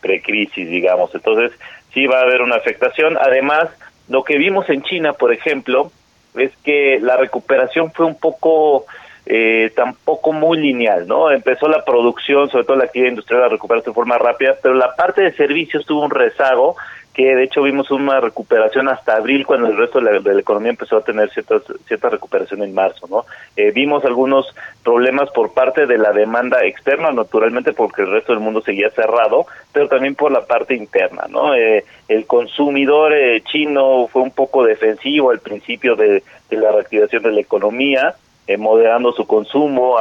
[0.00, 1.14] pre-crisis, digamos.
[1.14, 1.52] Entonces,
[1.94, 3.16] sí va a haber una afectación.
[3.18, 3.70] Además,
[4.08, 5.90] lo que vimos en China, por ejemplo,
[6.34, 8.86] es que la recuperación fue un poco
[9.26, 11.30] eh, tampoco muy lineal, ¿no?
[11.30, 14.94] Empezó la producción, sobre todo la actividad industrial, a recuperarse de forma rápida, pero la
[14.94, 16.76] parte de servicios tuvo un rezago
[17.14, 20.96] que de hecho vimos una recuperación hasta abril cuando el resto de la, economía empezó
[20.96, 21.56] a tener cierta,
[21.86, 23.26] cierta recuperación en marzo, ¿no?
[23.54, 28.40] Eh, vimos algunos problemas por parte de la demanda externa, naturalmente porque el resto del
[28.40, 31.54] mundo seguía cerrado, pero también por la parte interna, ¿no?
[31.54, 37.22] Eh, el consumidor eh, chino fue un poco defensivo al principio de, de la reactivación
[37.24, 38.14] de la economía,
[38.46, 39.98] eh, moderando su consumo,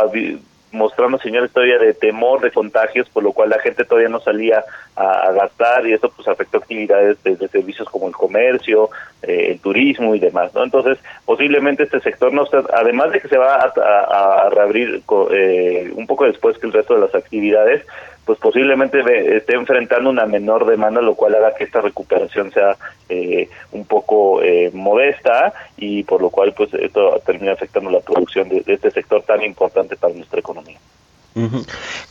[0.72, 4.64] mostrando señales todavía de temor de contagios, por lo cual la gente todavía no salía
[4.96, 8.90] a, gastar y eso pues afectó actividades de, servicios como el comercio,
[9.22, 10.64] eh, el turismo y demás, ¿no?
[10.64, 16.08] Entonces, posiblemente este sector no está, además de que se va a, reabrir eh, un
[16.08, 17.86] poco después que el resto de las actividades,
[18.26, 19.00] pues posiblemente
[19.38, 22.78] esté enfrentando una menor demanda, lo cual haga que esta recuperación sea
[23.10, 28.48] eh, un poco eh, modesta y por lo cual pues esto termina afectando la producción
[28.50, 30.78] de, este sector tan importante para nuestra economía.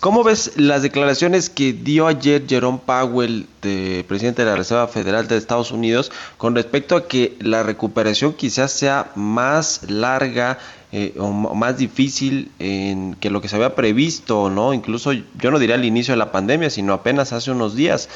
[0.00, 5.28] ¿Cómo ves las declaraciones que dio ayer Jerome Powell, de, presidente de la Reserva Federal
[5.28, 10.58] de Estados Unidos, con respecto a que la recuperación quizás sea más larga
[10.92, 14.72] eh, o más difícil en que lo que se había previsto, ¿no?
[14.72, 18.08] Incluso yo no diría al inicio de la pandemia, sino apenas hace unos días.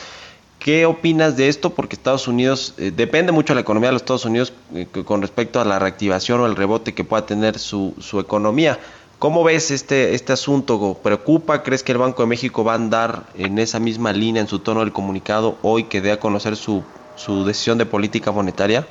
[0.58, 1.74] ¿Qué opinas de esto?
[1.74, 5.20] Porque Estados Unidos, eh, depende mucho de la economía de los Estados Unidos eh, con
[5.20, 8.78] respecto a la reactivación o el rebote que pueda tener su economía.
[9.18, 10.98] ¿Cómo ves este, este asunto?
[11.02, 11.62] ¿Preocupa?
[11.62, 14.58] ¿Crees que el Banco de México va a andar en esa misma línea en su
[14.58, 16.82] tono del comunicado hoy que dé a conocer su,
[17.16, 18.86] su decisión de política monetaria?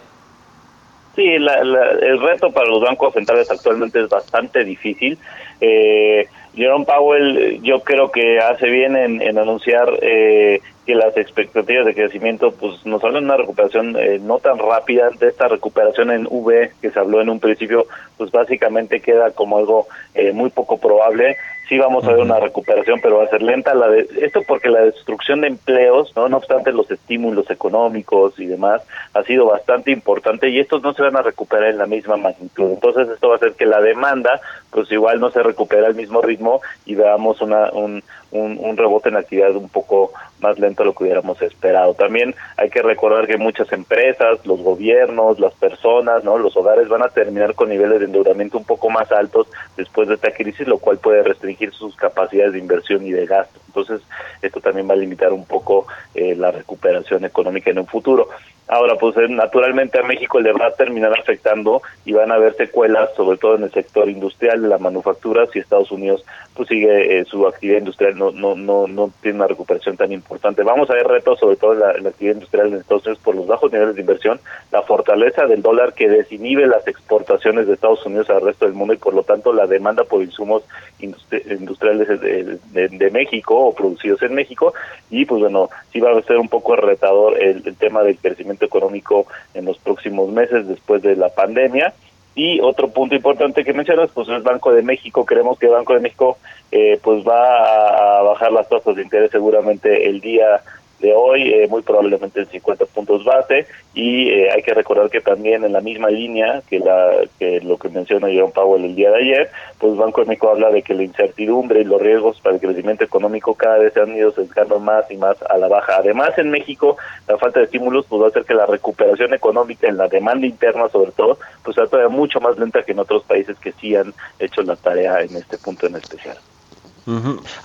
[1.16, 5.20] Sí, el reto para los bancos centrales actualmente es bastante difícil.
[5.62, 11.96] Eh, Jerome Powell yo creo que hace bien en, anunciar eh, que las expectativas de
[11.96, 15.10] crecimiento pues nos hablan de una recuperación eh, no tan rápida.
[15.20, 19.58] De esta recuperación en V que se habló en un principio pues básicamente queda como
[19.58, 23.42] algo eh, muy poco probable sí vamos a ver una recuperación, pero va a ser
[23.42, 23.74] lenta.
[23.74, 28.46] La de, esto porque la destrucción de empleos, no no obstante los estímulos económicos y
[28.46, 28.82] demás,
[29.14, 32.72] ha sido bastante importante y estos no se van a recuperar en la misma magnitud.
[32.72, 36.22] Entonces esto va a hacer que la demanda, pues igual no se recupera al mismo
[36.22, 40.88] ritmo y veamos una, un, un, un rebote en actividad un poco más lento de
[40.88, 41.94] lo que hubiéramos esperado.
[41.94, 47.04] También hay que recordar que muchas empresas, los gobiernos, las personas, no, los hogares van
[47.04, 49.48] a terminar con niveles de endeudamiento un poco más altos
[49.78, 53.60] después de esta crisis, lo cual puede restringir sus capacidades de inversión y de gasto.
[53.68, 54.02] Entonces,
[54.42, 58.30] esto también va a limitar un poco eh, la recuperación económica en un futuro.
[58.68, 62.56] Ahora, pues eh, naturalmente a México le va a terminar afectando y van a haber
[62.56, 66.24] secuelas, sobre todo en el sector industrial, de la manufactura, si Estados Unidos
[66.56, 70.64] pues sigue eh, su actividad industrial no no no no tiene una recuperación tan importante.
[70.64, 73.48] Vamos a ver retos, sobre todo en la, actividad industrial en Estados Unidos por los
[73.48, 74.40] bajos niveles de inversión,
[74.72, 78.94] la fortaleza del dólar que desinhibe las exportaciones de Estados Unidos al resto del mundo
[78.94, 80.64] y por lo tanto la demanda por insumos
[81.00, 84.74] industriales de, de, México o producidos en México
[85.10, 89.28] y pues bueno, sí va a ser un poco retador el tema del crecimiento económico
[89.54, 91.94] en los próximos meses después de la pandemia
[92.36, 95.26] y otro punto importante que mencionas, pues es Banco de México.
[95.26, 96.38] Creemos que Banco de México
[96.72, 100.62] eh, pues va a bajar las tasas de interés seguramente el día
[101.04, 105.20] de hoy, eh, muy probablemente en 50 puntos base, y eh, hay que recordar que
[105.20, 109.12] también en la misma línea que, la, que lo que menciona Jerome Powell el día
[109.12, 112.56] de ayer, pues Banco de México habla de que la incertidumbre y los riesgos para
[112.56, 115.98] el crecimiento económico cada vez se han ido sesgando más y más a la baja.
[115.98, 116.96] Además, en México,
[117.28, 120.48] la falta de estímulos pues, va a hacer que la recuperación económica en la demanda
[120.48, 123.94] interna, sobre todo, pues sea todavía mucho más lenta que en otros países que sí
[123.94, 126.38] han hecho la tarea en este punto en especial.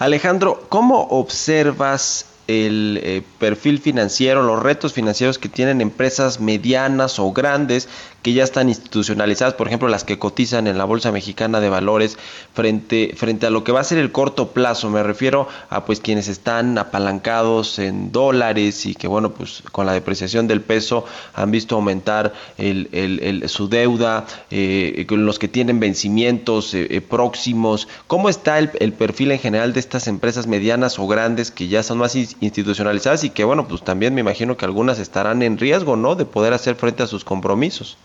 [0.01, 7.31] Alejandro, ¿cómo observas el eh, perfil financiero, los retos financieros que tienen empresas medianas o
[7.33, 7.89] grandes
[8.23, 12.19] que ya están institucionalizadas, por ejemplo, las que cotizan en la Bolsa Mexicana de Valores
[12.53, 14.91] frente, frente a lo que va a ser el corto plazo.
[14.91, 19.93] Me refiero a pues quienes están apalancados en dólares y que bueno, pues con la
[19.93, 26.75] depreciación del peso han visto aumentar el, el, su deuda, eh, los que tienen vencimientos
[26.75, 27.87] eh, eh, próximos.
[28.09, 31.83] ¿Cómo está el, el perfil en general de estas empresas medianas o grandes que ya
[31.85, 35.97] son más institucionalizadas y que bueno, pues también me imagino que algunas estarán en riesgo,
[35.97, 36.15] ¿no?
[36.15, 37.99] De poder hacer frente a sus compromisos.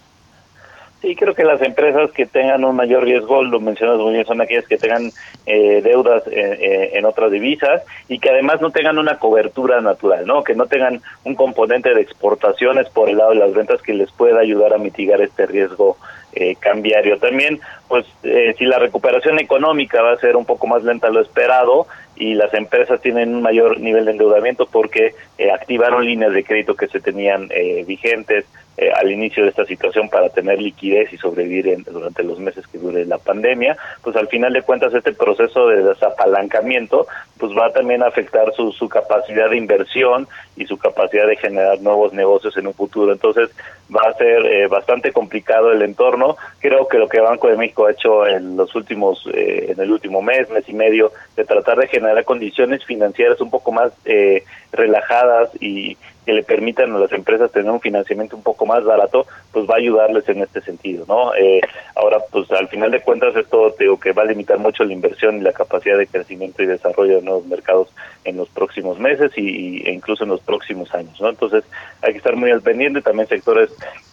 [1.04, 4.40] Sí, creo que las empresas que tengan un mayor riesgo, lo mencionas muy bien, son
[4.40, 5.12] aquellas que tengan
[5.46, 10.26] eh, deudas eh, eh, en otras divisas y que además no tengan una cobertura natural,
[10.26, 10.46] ¿no?
[10.46, 14.10] Que no tengan un componente de exportaciones por el lado de las ventas que les
[14.14, 15.98] pueda ayudar a mitigar este riesgo
[16.60, 17.20] cambiario.
[17.20, 18.08] También, pues,
[18.58, 21.86] si la recuperación económica va a ser un poco más lenta de lo esperado,
[22.24, 26.74] y las empresas tienen un mayor nivel de endeudamiento porque eh, activaron líneas de crédito
[26.74, 28.46] que se tenían eh, vigentes
[28.78, 32.78] eh, al inicio de esta situación para tener liquidez y sobrevivir durante los meses que
[32.78, 37.08] dure la pandemia, pues al final de cuentas este proceso de desapalancamiento
[37.38, 41.82] pues va también a afectar su, su capacidad de inversión y su capacidad de generar
[41.82, 43.12] nuevos negocios en un futuro.
[43.12, 43.50] Entonces
[43.94, 46.38] va a ser bastante complicado el entorno.
[46.60, 50.22] Creo que lo que Banco de México ha hecho en los últimos, en el último
[50.22, 55.50] mes, mes y medio, de tratar de generar condiciones financieras un poco más eh, relajadas
[55.62, 59.70] y que le permitan a las empresas tener un financiamiento un poco más barato, pues
[59.70, 61.36] va a ayudarles en este sentido, ¿no?
[61.36, 61.62] Eh,
[61.96, 65.38] ahora, pues al final de cuentas esto digo que va a limitar mucho la inversión
[65.38, 67.90] y la capacidad de crecimiento y desarrollo de nuevos mercados
[68.24, 71.30] en los próximos meses y, e incluso en los próximos años, ¿no?
[71.30, 71.64] Entonces
[72.02, 73.70] hay que estar muy al pendiente, también sectores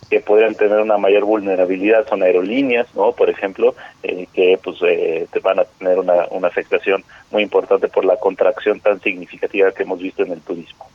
[0.09, 3.13] que podrían tener una mayor vulnerabilidad son aerolíneas, ¿no?
[3.13, 7.87] Por ejemplo, eh, que pues eh, te van a tener una, una afectación muy importante
[7.87, 10.87] por la contracción tan significativa que hemos visto en el turismo.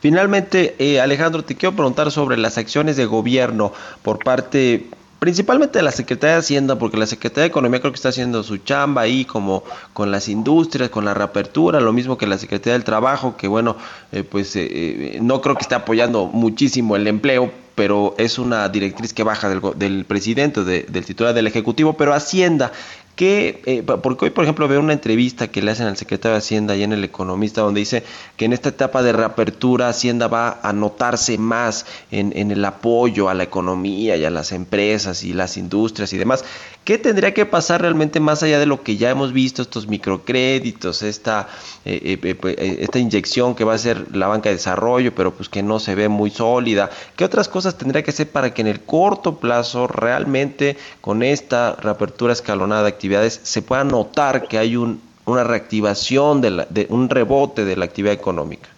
[0.00, 4.86] Finalmente, eh, Alejandro, te quiero preguntar sobre las acciones de gobierno por parte
[5.18, 8.42] principalmente de la Secretaría de Hacienda, porque la Secretaría de Economía creo que está haciendo
[8.42, 12.74] su chamba ahí como con las industrias, con la reapertura, lo mismo que la Secretaría
[12.74, 13.76] del Trabajo, que bueno,
[14.12, 19.12] eh, pues eh, no creo que esté apoyando muchísimo el empleo, pero es una directriz
[19.12, 22.72] que baja del, del presidente, del titular del Ejecutivo, pero Hacienda,
[23.16, 26.38] que, eh, porque hoy, por ejemplo, veo una entrevista que le hacen al secretario de
[26.38, 28.04] Hacienda y en El Economista, donde dice
[28.36, 33.30] que en esta etapa de reapertura Hacienda va a notarse más en, en el apoyo
[33.30, 36.44] a la economía y a las empresas y las industrias y demás.
[36.86, 41.02] ¿Qué tendría que pasar realmente más allá de lo que ya hemos visto, estos microcréditos,
[41.02, 41.48] esta,
[41.84, 45.48] eh, eh, pues, esta inyección que va a ser la banca de desarrollo, pero pues
[45.48, 46.88] que no se ve muy sólida?
[47.16, 51.74] ¿Qué otras cosas tendría que hacer para que en el corto plazo realmente con esta
[51.74, 57.10] reapertura escalonada de actividades se pueda notar que hay un, una reactivación, de, de un
[57.10, 58.75] rebote de la actividad económica?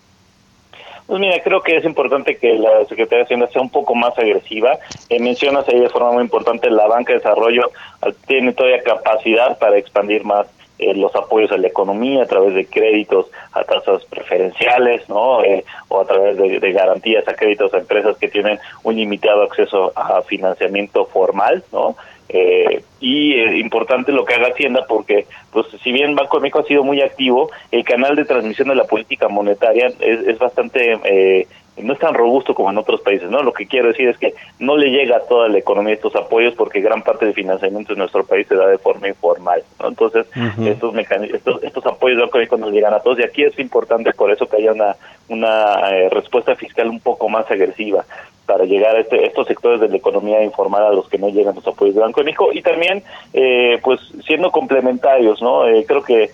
[1.08, 4.16] Pues mira, creo que es importante que la Secretaría de Hacienda sea un poco más
[4.18, 4.78] agresiva.
[5.08, 7.70] Eh, mencionas ahí de forma muy importante la banca de desarrollo
[8.02, 10.46] ah, tiene todavía capacidad para expandir más
[10.78, 15.42] eh, los apoyos a la economía a través de créditos a tasas preferenciales, ¿no?
[15.42, 19.44] Eh, o a través de, de, garantías a créditos a empresas que tienen un limitado
[19.44, 21.96] acceso a financiamiento formal, ¿no?
[22.28, 26.60] Eh, y es importante lo que haga Hacienda porque, pues, si bien Banco de México
[26.60, 30.98] ha sido muy activo, el canal de transmisión de la política monetaria es, es bastante
[31.04, 31.46] eh,
[31.82, 33.42] no es tan robusto como en otros países, ¿no?
[33.42, 36.54] Lo que quiero decir es que no le llega a toda la economía estos apoyos
[36.54, 39.88] porque gran parte del financiamiento en nuestro país se da de forma informal, ¿no?
[39.88, 40.26] Entonces,
[40.64, 44.46] estos, estos, estos apoyos económicos no llegan a todos y aquí es importante por eso
[44.46, 44.96] que haya una,
[45.28, 48.04] una eh, respuesta fiscal un poco más agresiva
[48.48, 51.54] para llegar a este, estos sectores de la economía informal a los que no llegan
[51.54, 53.02] los apoyos de Banco de México y también,
[53.34, 55.68] eh, pues, siendo complementarios, ¿no?
[55.68, 56.30] Eh, creo que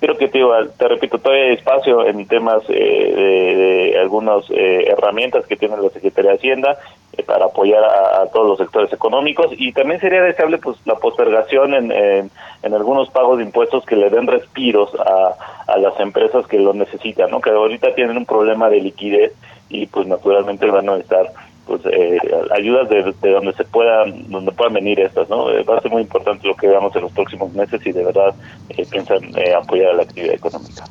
[0.00, 0.40] creo que te,
[0.78, 5.88] te repito, todavía hay espacio en temas eh, de, algunas eh, herramientas que tiene la
[5.90, 6.78] Secretaría de Hacienda
[7.16, 11.74] eh, para apoyar a, todos los sectores económicos y también sería deseable pues la postergación
[11.74, 15.34] en, en, algunos pagos de impuestos que le den respiros a,
[15.66, 17.40] a las empresas que lo necesitan, ¿no?
[17.40, 19.32] que ahorita tienen un problema de liquidez
[19.68, 21.32] y pues naturalmente van a estar
[21.66, 22.18] pues eh,
[22.56, 26.02] ayudas de, donde se puedan donde puedan venir estas no eh, va a ser muy
[26.02, 28.34] importante lo que veamos en los próximos meses y de verdad
[28.70, 30.84] eh, piensan eh, apoyar a la actividad económica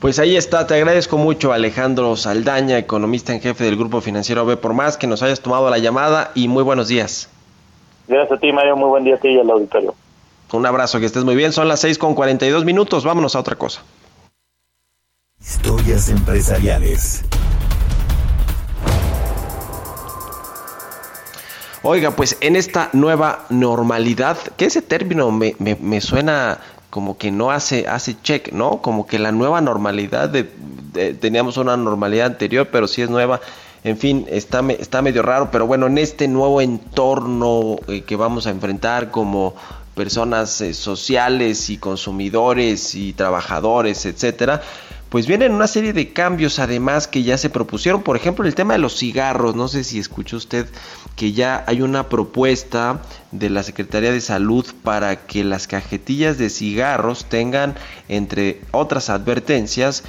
[0.00, 4.56] pues ahí está, te agradezco mucho Alejandro Saldaña, economista en jefe del Grupo Financiero B
[4.56, 7.28] por Más, que nos hayas tomado la llamada y muy buenos días.
[8.08, 9.94] Gracias a ti Mario, muy buen día a ti y al auditorio.
[10.52, 13.56] Un abrazo, que estés muy bien, son las 6 con 42 minutos, vámonos a otra
[13.56, 13.82] cosa.
[15.38, 17.22] Historias empresariales.
[21.82, 26.58] Oiga, pues en esta nueva normalidad, que ese término me, me, suena
[26.90, 28.82] como que no hace, hace check, ¿no?
[28.82, 30.44] Como que la nueva normalidad, de,
[31.14, 33.40] teníamos una normalidad anterior, pero sí es nueva.
[33.82, 38.46] En fin, está, está medio raro, pero bueno, en este nuevo entorno eh, que vamos
[38.46, 39.54] a enfrentar como
[39.94, 44.60] personas eh, sociales y consumidores y trabajadores, etcétera,
[45.10, 48.02] pues vienen una serie de cambios además que ya se propusieron.
[48.02, 49.56] Por ejemplo, el tema de los cigarros.
[49.56, 50.68] No sé si escuchó usted
[51.20, 56.48] que ya hay una propuesta de la Secretaría de Salud para que las cajetillas de
[56.48, 57.74] cigarros tengan,
[58.08, 60.02] entre otras advertencias,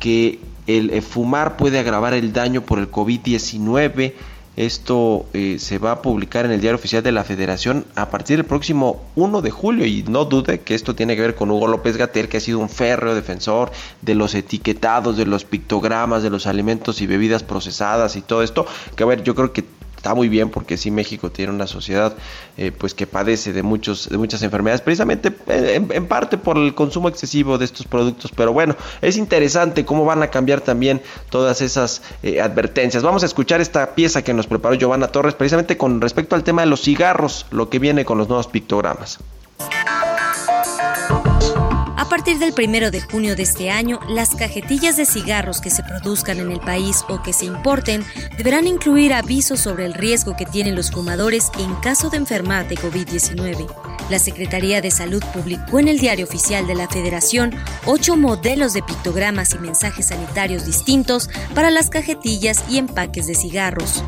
[0.00, 4.14] que el eh, fumar puede agravar el daño por el COVID-19
[4.56, 8.36] esto eh, se va a publicar en el Diario Oficial de la Federación a partir
[8.36, 9.84] del próximo 1 de julio.
[9.84, 12.60] Y no dude que esto tiene que ver con Hugo López Gatel, que ha sido
[12.60, 18.14] un férreo defensor de los etiquetados, de los pictogramas, de los alimentos y bebidas procesadas
[18.14, 19.64] y todo esto, que a ver, yo creo que
[20.04, 22.14] está muy bien porque sí México tiene una sociedad
[22.58, 26.74] eh, pues que padece de muchos de muchas enfermedades precisamente eh, en, parte por el
[26.74, 28.30] consumo excesivo de estos productos.
[28.36, 31.00] Pero bueno es interesante cómo van a cambiar también
[31.30, 33.02] todas esas eh, advertencias.
[33.02, 36.60] Vamos a escuchar esta pieza que nos preparó Giovanna Torres precisamente con respecto al tema
[36.60, 39.20] de los cigarros lo que viene con los nuevos pictogramas
[42.04, 45.82] a partir del primero de junio de este año, las cajetillas de cigarros que se
[45.82, 48.04] produzcan en el país o que se importen
[48.36, 52.76] deberán incluir avisos sobre el riesgo que tienen los fumadores en caso de enfermar de
[52.76, 53.66] COVID-19.
[54.10, 57.54] La Secretaría de Salud publicó en el Diario Oficial de la Federación
[57.86, 64.04] ocho modelos de pictogramas y mensajes sanitarios distintos para las cajetillas y empaques de cigarros.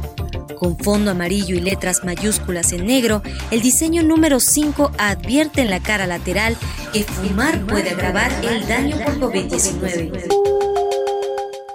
[0.56, 5.80] Con fondo amarillo y letras mayúsculas en negro, el diseño número 5 advierte en la
[5.80, 6.56] cara lateral
[6.92, 10.46] que fumar puede agravar el daño por COVID-19.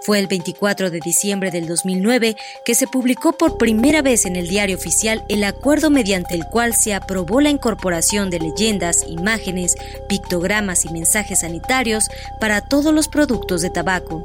[0.04, 2.36] Fue el 24 de diciembre del 2009
[2.66, 6.74] que se publicó por primera vez en el diario oficial el acuerdo mediante el cual
[6.74, 9.76] se aprobó la incorporación de leyendas, imágenes,
[10.10, 12.10] pictogramas y mensajes sanitarios
[12.40, 14.24] para todos los productos de tabaco.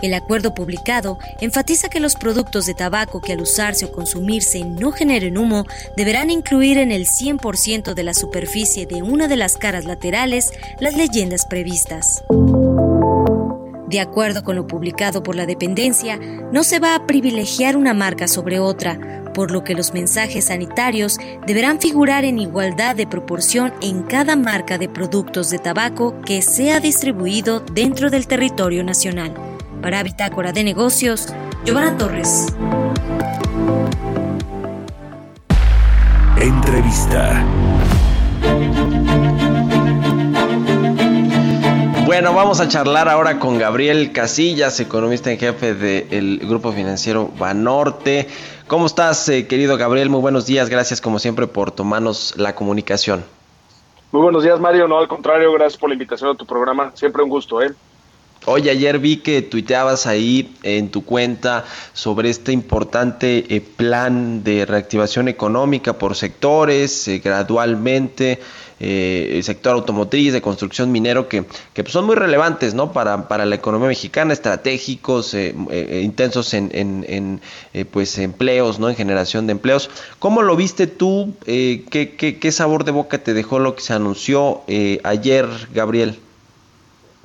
[0.00, 4.92] El acuerdo publicado enfatiza que los productos de tabaco que al usarse o consumirse no
[4.92, 9.84] generen humo deberán incluir en el 100% de la superficie de una de las caras
[9.84, 12.22] laterales las leyendas previstas.
[13.88, 16.18] De acuerdo con lo publicado por la dependencia,
[16.52, 21.16] no se va a privilegiar una marca sobre otra, por lo que los mensajes sanitarios
[21.46, 26.80] deberán figurar en igualdad de proporción en cada marca de productos de tabaco que sea
[26.80, 29.47] distribuido dentro del territorio nacional.
[29.82, 31.28] Para Bitácora de Negocios,
[31.64, 32.54] Giovanna Torres.
[36.40, 37.44] Entrevista.
[42.06, 48.28] Bueno, vamos a charlar ahora con Gabriel Casillas, economista en jefe del Grupo Financiero Banorte.
[48.66, 50.10] ¿Cómo estás, eh, querido Gabriel?
[50.10, 53.24] Muy buenos días, gracias como siempre por tomarnos la comunicación.
[54.10, 54.88] Muy buenos días, Mario.
[54.88, 56.90] No, al contrario, gracias por la invitación a tu programa.
[56.94, 57.72] Siempre un gusto, ¿eh?
[58.50, 64.64] Oye, ayer vi que tuiteabas ahí en tu cuenta sobre este importante eh, plan de
[64.64, 68.40] reactivación económica por sectores, eh, gradualmente,
[68.80, 71.44] eh, el sector automotriz, de construcción minero, que,
[71.74, 72.90] que pues, son muy relevantes ¿no?
[72.90, 77.40] para, para la economía mexicana, estratégicos, intensos en, en,
[77.90, 78.88] pues, empleos, ¿no?
[78.88, 79.90] en generación de empleos.
[80.20, 81.34] ¿Cómo lo viste tú?
[81.44, 84.62] ¿qué, qué, qué sabor de boca te dejó lo que se anunció
[85.04, 86.18] ayer, Gabriel?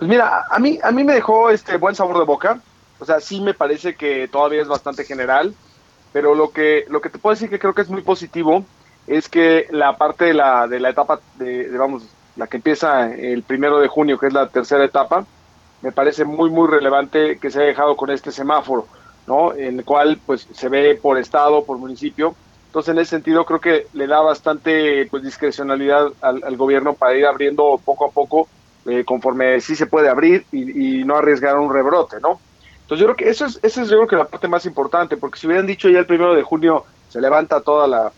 [0.03, 2.59] Pues mira, a mí, a mí me dejó este buen sabor de boca.
[2.99, 5.55] O sea, sí me parece que todavía es bastante general,
[6.11, 8.65] pero lo que, lo que te puedo decir que creo que es muy positivo
[9.07, 12.03] es que la parte de la, de la etapa, de, vamos,
[12.35, 15.25] la que empieza el primero de junio, que es la tercera etapa,
[15.81, 18.85] me parece muy, muy relevante que se haya dejado con este semáforo,
[19.25, 19.53] ¿no?
[19.53, 22.35] En el cual, pues, se ve por estado, por municipio.
[22.65, 27.15] Entonces, en ese sentido, creo que le da bastante, pues, discrecionalidad al, al gobierno para
[27.15, 28.49] ir abriendo poco a poco
[28.85, 32.39] eh, conforme sí se puede abrir y, no arriesgar un rebrote, ¿no?
[32.81, 35.17] Entonces yo creo que eso es, eso es yo creo que la parte más importante,
[35.17, 38.11] porque si hubieran dicho ya el primero de junio se levanta toda la,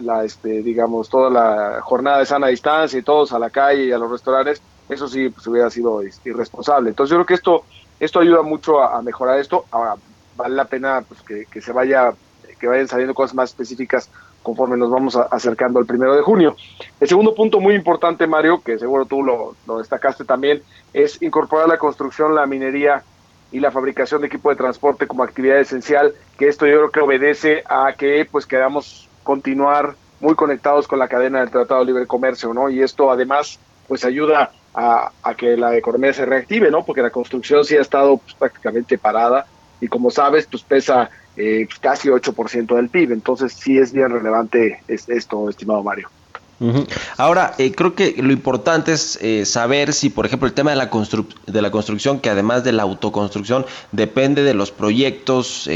[0.00, 3.92] la, este, digamos, toda la jornada de sana distancia y todos a la calle y
[3.92, 6.90] a los restaurantes, eso sí pues, hubiera sido irresponsable.
[6.90, 7.64] Entonces yo creo que esto,
[8.00, 9.66] esto ayuda mucho a, mejorar esto.
[9.70, 9.94] Ahora,
[10.36, 12.12] vale la pena pues, que, que se vaya,
[12.58, 14.10] que vayan saliendo cosas más específicas
[14.42, 16.56] conforme nos vamos acercando al primero de junio.
[17.00, 20.62] El segundo punto muy importante, Mario, que seguro tú lo, destacaste también,
[20.92, 23.02] es incorporar la construcción, la minería
[23.50, 27.00] y la fabricación de equipo de transporte como actividad esencial, que esto yo creo que
[27.00, 32.06] obedece a que pues queramos continuar muy conectados con la cadena del Tratado de Libre
[32.06, 32.70] Comercio, ¿no?
[32.70, 36.84] Y esto además pues ayuda a, que la economía se reactive, ¿no?
[36.84, 39.46] Porque la construcción sí ha estado pues, prácticamente parada
[39.80, 43.12] y como sabes, pues pesa eh, pues, casi 8% del PIB.
[43.12, 46.08] Entonces sí es bien relevante esto, estimado Mario.
[47.16, 50.76] Ahora, eh, creo que lo importante es eh, saber si, por ejemplo, el tema de
[50.76, 50.88] la,
[51.48, 55.68] de la construcción, que además de la autoconstrucción, depende de los proyectos,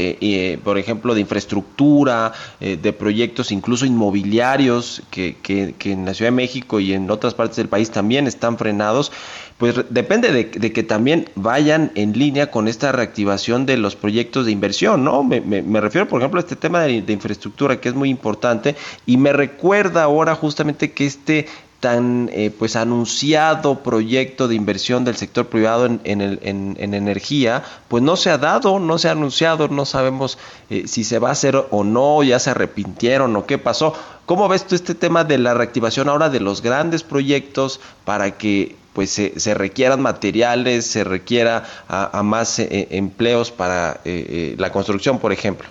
[0.63, 2.31] por ejemplo, de infraestructura,
[2.61, 7.33] de proyectos incluso inmobiliarios, que, que, que en la Ciudad de México y en otras
[7.33, 9.11] partes del país también están frenados
[9.57, 14.51] pues depende de, que también vayan en línea con esta reactivación de los proyectos de
[14.51, 15.23] inversión, ¿no?
[15.23, 18.75] Me, refiero, por ejemplo, a este tema de, infraestructura que es muy importante
[19.07, 21.47] y me recuerda ahora justamente que este
[21.79, 28.15] tan eh, pues anunciado proyecto de inversión del sector privado en, en, energía, pues no
[28.15, 30.39] se ha dado, no se ha anunciado, no sabemos
[30.71, 33.93] eh, si se va a hacer o no, ya se arrepintieron o qué pasó.
[34.25, 38.75] ¿Cómo ves tú este tema de la reactivación ahora de los grandes proyectos para que
[38.97, 45.69] pues se, requieran materiales, se requiera a, más eh, empleos para la construcción, por ejemplo?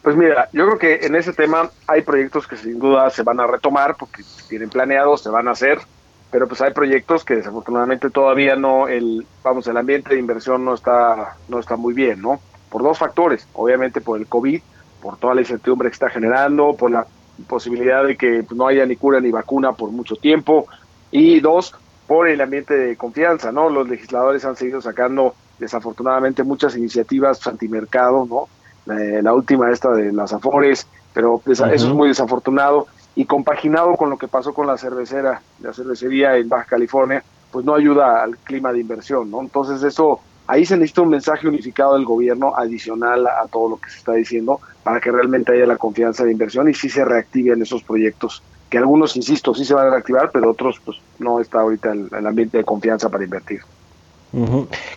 [0.00, 3.38] Pues mira, yo creo que en ese tema hay proyectos que sin duda se van
[3.38, 5.78] a retomar porque tienen planeados, se van a hacer,
[6.30, 10.72] pero pues hay proyectos que desafortunadamente todavía no el vamos el ambiente de inversión no
[10.72, 12.40] está no está muy bien, ¿no?
[12.70, 14.62] Por dos factores, obviamente por el COVID,
[15.02, 17.06] por toda la incertidumbre que está generando, por la
[17.46, 20.66] posibilidad de que pues, no haya ni cura ni vacuna por mucho tiempo
[21.10, 21.74] y dos
[22.10, 23.70] por el ambiente de confianza, ¿no?
[23.70, 28.48] Los legisladores han seguido sacando desafortunadamente muchas iniciativas antimercado, ¿no?
[28.92, 34.10] Eh, la última esta de las Afores, pero eso es muy desafortunado y compaginado con
[34.10, 38.36] lo que pasó con la cervecera, la cervecería en Baja California, pues no ayuda al
[38.38, 39.40] clima de inversión, ¿no?
[39.40, 43.88] Entonces eso, ahí se necesita un mensaje unificado del gobierno adicional a, todo lo que
[43.88, 47.62] se está diciendo para que realmente haya la confianza de inversión y sí se reactiven
[47.62, 51.60] esos proyectos, que algunos, insisto, sí se van a reactivar, pero otros pues no está
[51.60, 53.60] ahorita el ambiente de confianza para invertir.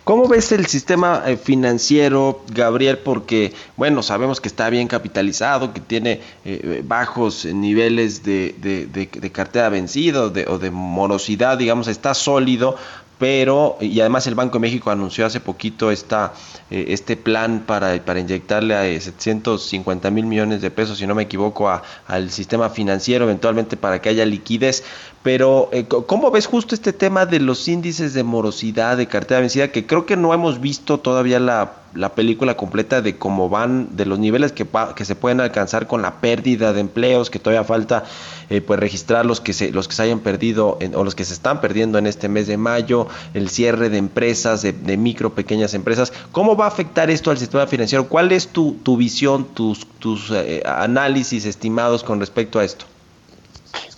[0.03, 2.99] ¿Cómo ves el sistema eh, financiero, Gabriel?
[2.99, 9.31] Porque, bueno, sabemos que está bien capitalizado, que tiene eh, bajos niveles de, de, de,
[9.31, 12.75] cartera vencida o de, morosidad, digamos, está sólido,
[13.23, 16.33] pero, y además el Banco de México anunció hace poquito esta,
[16.69, 21.23] eh, este plan para, para inyectarle a 750 mil millones de pesos, si no me
[21.23, 21.71] equivoco,
[22.07, 24.83] al sistema financiero, eventualmente para que haya liquidez.
[25.23, 29.71] Pero, eh, ¿cómo ves justo este tema de los índices de morosidad, de cartera vencida,
[29.71, 34.05] que creo que no hemos visto todavía la, la película completa de cómo van, de
[34.05, 38.03] los niveles que, que se pueden alcanzar con la pérdida de empleos, que todavía falta
[38.49, 41.33] eh, pues registrar los que se, los que se hayan perdido o los que se
[41.33, 46.11] están perdiendo en este mes de mayo, el cierre de empresas, de, micro, pequeñas empresas.
[46.33, 48.09] ¿Cómo va a afectar esto al sistema financiero?
[48.09, 52.85] ¿Cuál es tu, tu visión, tus, tus eh, análisis estimados con respecto a esto?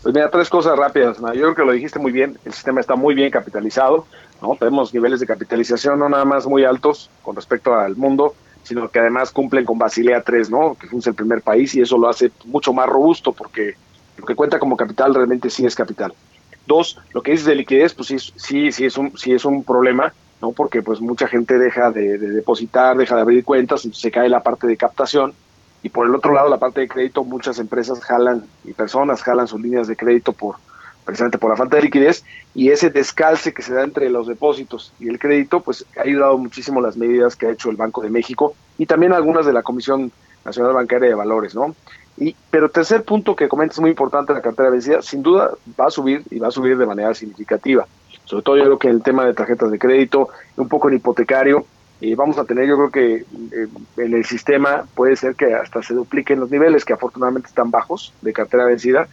[0.02, 1.18] Pues mira, tres cosas rápidas.
[1.18, 2.38] Yo creo que lo dijiste muy bien.
[2.46, 4.06] El sistema está muy bien capitalizado.
[4.42, 4.56] ¿no?
[4.56, 9.00] Tenemos niveles de capitalización no nada más muy altos con respecto al mundo, sino que
[9.00, 10.76] además cumplen con Basilea 3, ¿no?
[10.76, 13.76] que es el primer país y eso lo hace mucho más robusto porque
[14.18, 16.14] lo que cuenta como capital realmente sí es capital.
[16.68, 19.64] Dos, lo que dices de liquidez, pues sí, sí, sí, es, un, sí es un
[19.64, 20.52] problema, ¿no?
[20.52, 24.30] porque pues mucha gente deja de, de depositar, deja de abrir cuentas, entonces se cae
[24.30, 25.34] la parte de captación
[25.86, 29.48] y por el otro lado, la parte de crédito, muchas empresas jalan y personas jalan
[29.48, 30.56] sus líneas de crédito por
[31.06, 32.24] precisamente por la falta de liquidez
[32.56, 36.40] y ese descalce que se da entre los depósitos y el crédito, pues ha ayudado
[36.40, 39.62] muchísimo las medidas que ha hecho el Banco de México y también algunas de la
[39.62, 40.12] Comisión
[40.44, 41.76] Nacional Bancaria de Valores, ¿no?
[42.18, 45.92] Y, pero tercer punto que comentas muy importante, la cartera vencida, sin duda va a
[45.92, 47.86] subir y va a subir de manera significativa.
[48.24, 51.68] Sobre todo yo creo que el tema de tarjetas de crédito, un poco en hipotecario,
[52.16, 53.68] vamos a tener, yo creo que eh,
[53.98, 58.14] en el sistema puede ser que hasta se dupliquen los niveles, que afortunadamente están bajos
[58.22, 59.08] de cartera vencida,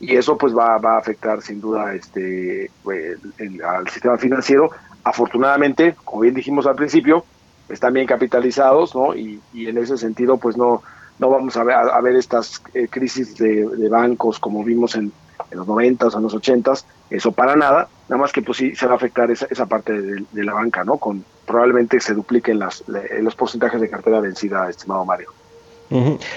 [0.00, 3.18] y eso pues va, va a afectar sin duda este pues,
[3.64, 4.70] al sistema financiero.
[5.02, 7.24] Afortunadamente, como bien dijimos al principio,
[7.68, 9.14] están bien capitalizados, ¿no?
[9.14, 10.82] Y, en ese sentido, pues no,
[11.18, 15.12] no vamos a ver, a, ver estas eh, crisis de, bancos como vimos en,
[15.50, 16.72] en los 90 o en los 80
[17.10, 20.00] eso para nada, nada más que pues sí se va a afectar esa, esa parte
[20.00, 20.98] de, de la banca, ¿no?
[20.98, 25.32] Con, probablemente se dupliquen las, los porcentajes de cartera vencida, estimado Mario.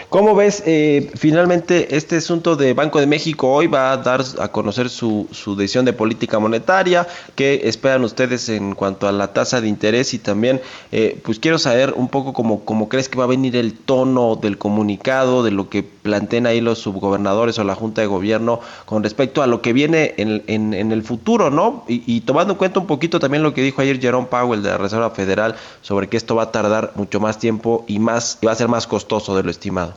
[0.09, 4.47] ¿Cómo ves eh, finalmente este asunto de Banco de México hoy va a dar a
[4.47, 7.05] conocer su, su, decisión de política monetaria?
[7.35, 10.13] ¿Qué esperan ustedes en cuanto a la tasa de interés?
[10.13, 10.61] Y también,
[10.93, 14.37] eh, pues quiero saber un poco cómo, cómo crees que va a venir el tono
[14.37, 19.03] del comunicado, de lo que planteen ahí los subgobernadores o la Junta de Gobierno con
[19.03, 21.83] respecto a lo que viene en, en, el futuro, ¿no?
[21.87, 24.69] Y, y, tomando en cuenta un poquito también lo que dijo ayer Jerome Powell de
[24.69, 28.45] la Reserva Federal sobre que esto va a tardar mucho más tiempo y más y
[28.45, 29.93] va a ser más costoso lo estimado.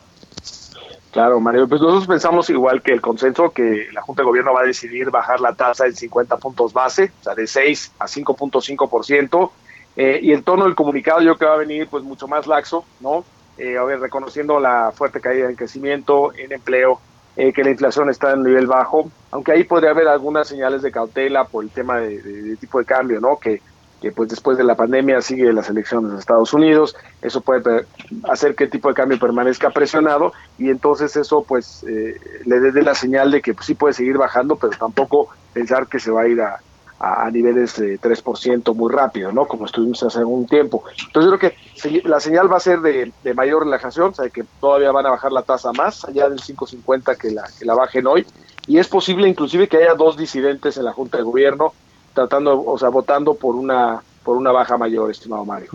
[1.14, 4.62] Claro, Mario, pues nosotros pensamos igual que el consenso que la Junta de Gobierno va
[4.62, 9.50] a decidir bajar la tasa en 50 puntos base, o sea, de 6 a 5.5%,
[9.96, 12.48] eh, y el tono del comunicado yo creo que va a venir pues mucho más
[12.48, 13.24] laxo, ¿no?
[13.58, 17.00] Eh, a ver, reconociendo la fuerte caída en crecimiento, en empleo,
[17.36, 20.90] eh, que la inflación está en nivel bajo, aunque ahí podría haber algunas señales de
[20.90, 23.36] cautela por el tema de, de tipo de cambio, ¿no?
[23.36, 23.62] Que
[24.04, 27.86] que pues después de la pandemia sigue las elecciones de Estados Unidos, eso puede
[28.28, 32.82] hacer que el tipo de cambio permanezca presionado y entonces eso pues eh, le dé
[32.82, 36.20] la señal de que pues, sí puede seguir bajando, pero tampoco pensar que se va
[36.20, 36.60] a ir a,
[36.98, 39.46] a, niveles de 3% muy rápido, ¿no?
[39.46, 40.84] Como estuvimos hace algún tiempo.
[41.06, 44.44] Entonces yo creo que la señal va a ser de, mayor relajación, o sea, que
[44.60, 48.06] todavía van a bajar la tasa más, allá del 5.50 que la, que la bajen
[48.06, 48.26] hoy,
[48.66, 51.72] y es posible inclusive que haya dos disidentes en la Junta de Gobierno,
[52.14, 55.68] tratando, o sea, votando por una por una baja mayor, estimado Mario.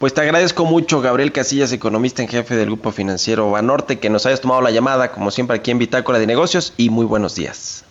[0.00, 4.26] Pues te agradezco mucho, Gabriel Casillas, economista en jefe del Grupo Financiero Banorte, que nos
[4.26, 7.84] hayas tomado la llamada, como siempre, aquí en Bitácora de Negocios, y muy buenos días.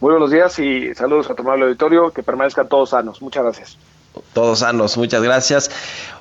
[0.00, 3.22] Muy buenos días y saludos a tu amable auditorio, que permanezcan todos sanos.
[3.22, 3.78] Muchas gracias.
[4.32, 5.70] Todos sanos, muchas gracias.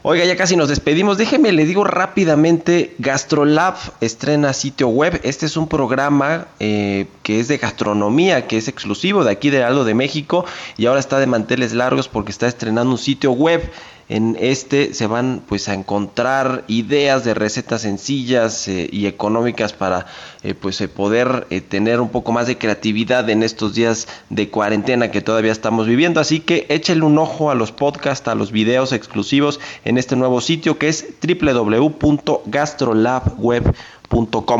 [0.03, 1.17] Oiga, ya casi nos despedimos.
[1.17, 5.19] Déjeme, le digo rápidamente, Gastrolab estrena sitio web.
[5.23, 9.63] Este es un programa eh, que es de gastronomía, que es exclusivo de aquí de
[9.63, 10.45] Aldo de México
[10.77, 13.69] y ahora está de manteles largos porque está estrenando un sitio web.
[14.07, 20.05] En este se van pues a encontrar ideas de recetas sencillas eh, y económicas para
[20.43, 25.09] eh, pues eh, poder tener un poco más de creatividad en estos días de cuarentena
[25.09, 26.19] que todavía estamos viviendo.
[26.19, 30.39] Así que échale un ojo a los podcasts, a los videos exclusivos en este nuevo
[30.39, 33.73] sitio que es www.gastrolabweb.com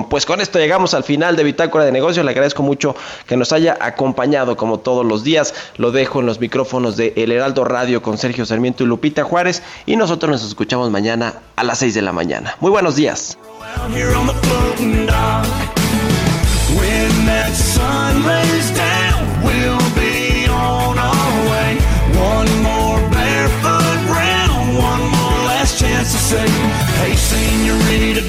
[0.10, 2.26] pues con esto llegamos al final de Bitácora de Negocios.
[2.26, 2.96] Le agradezco mucho
[3.28, 5.54] que nos haya acompañado como todos los días.
[5.78, 9.64] Lo dejo en los micrófonos de El Heraldo Radio con Sergio Sarmiento y Lupita Juárez.
[9.86, 12.56] Y nosotros nos escuchamos mañana a las 6 de la mañana.
[12.60, 13.38] Muy buenos días.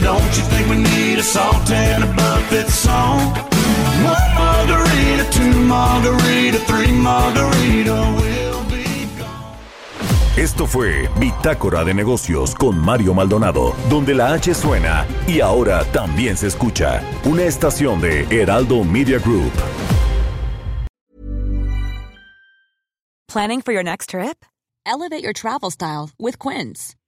[0.07, 3.21] Don't you think we need a salt and a buffet song?
[4.05, 8.87] One margarita, two margarita, three margarita, we'll be
[10.37, 16.37] Esto fue Bitácora de Negocios con Mario Maldonado, donde la H suena y ahora también
[16.37, 17.03] se escucha.
[17.25, 19.53] Una estación de Heraldo Media Group.
[23.29, 24.45] Planning for your next trip?
[24.87, 26.95] Elevate your travel style with Quince.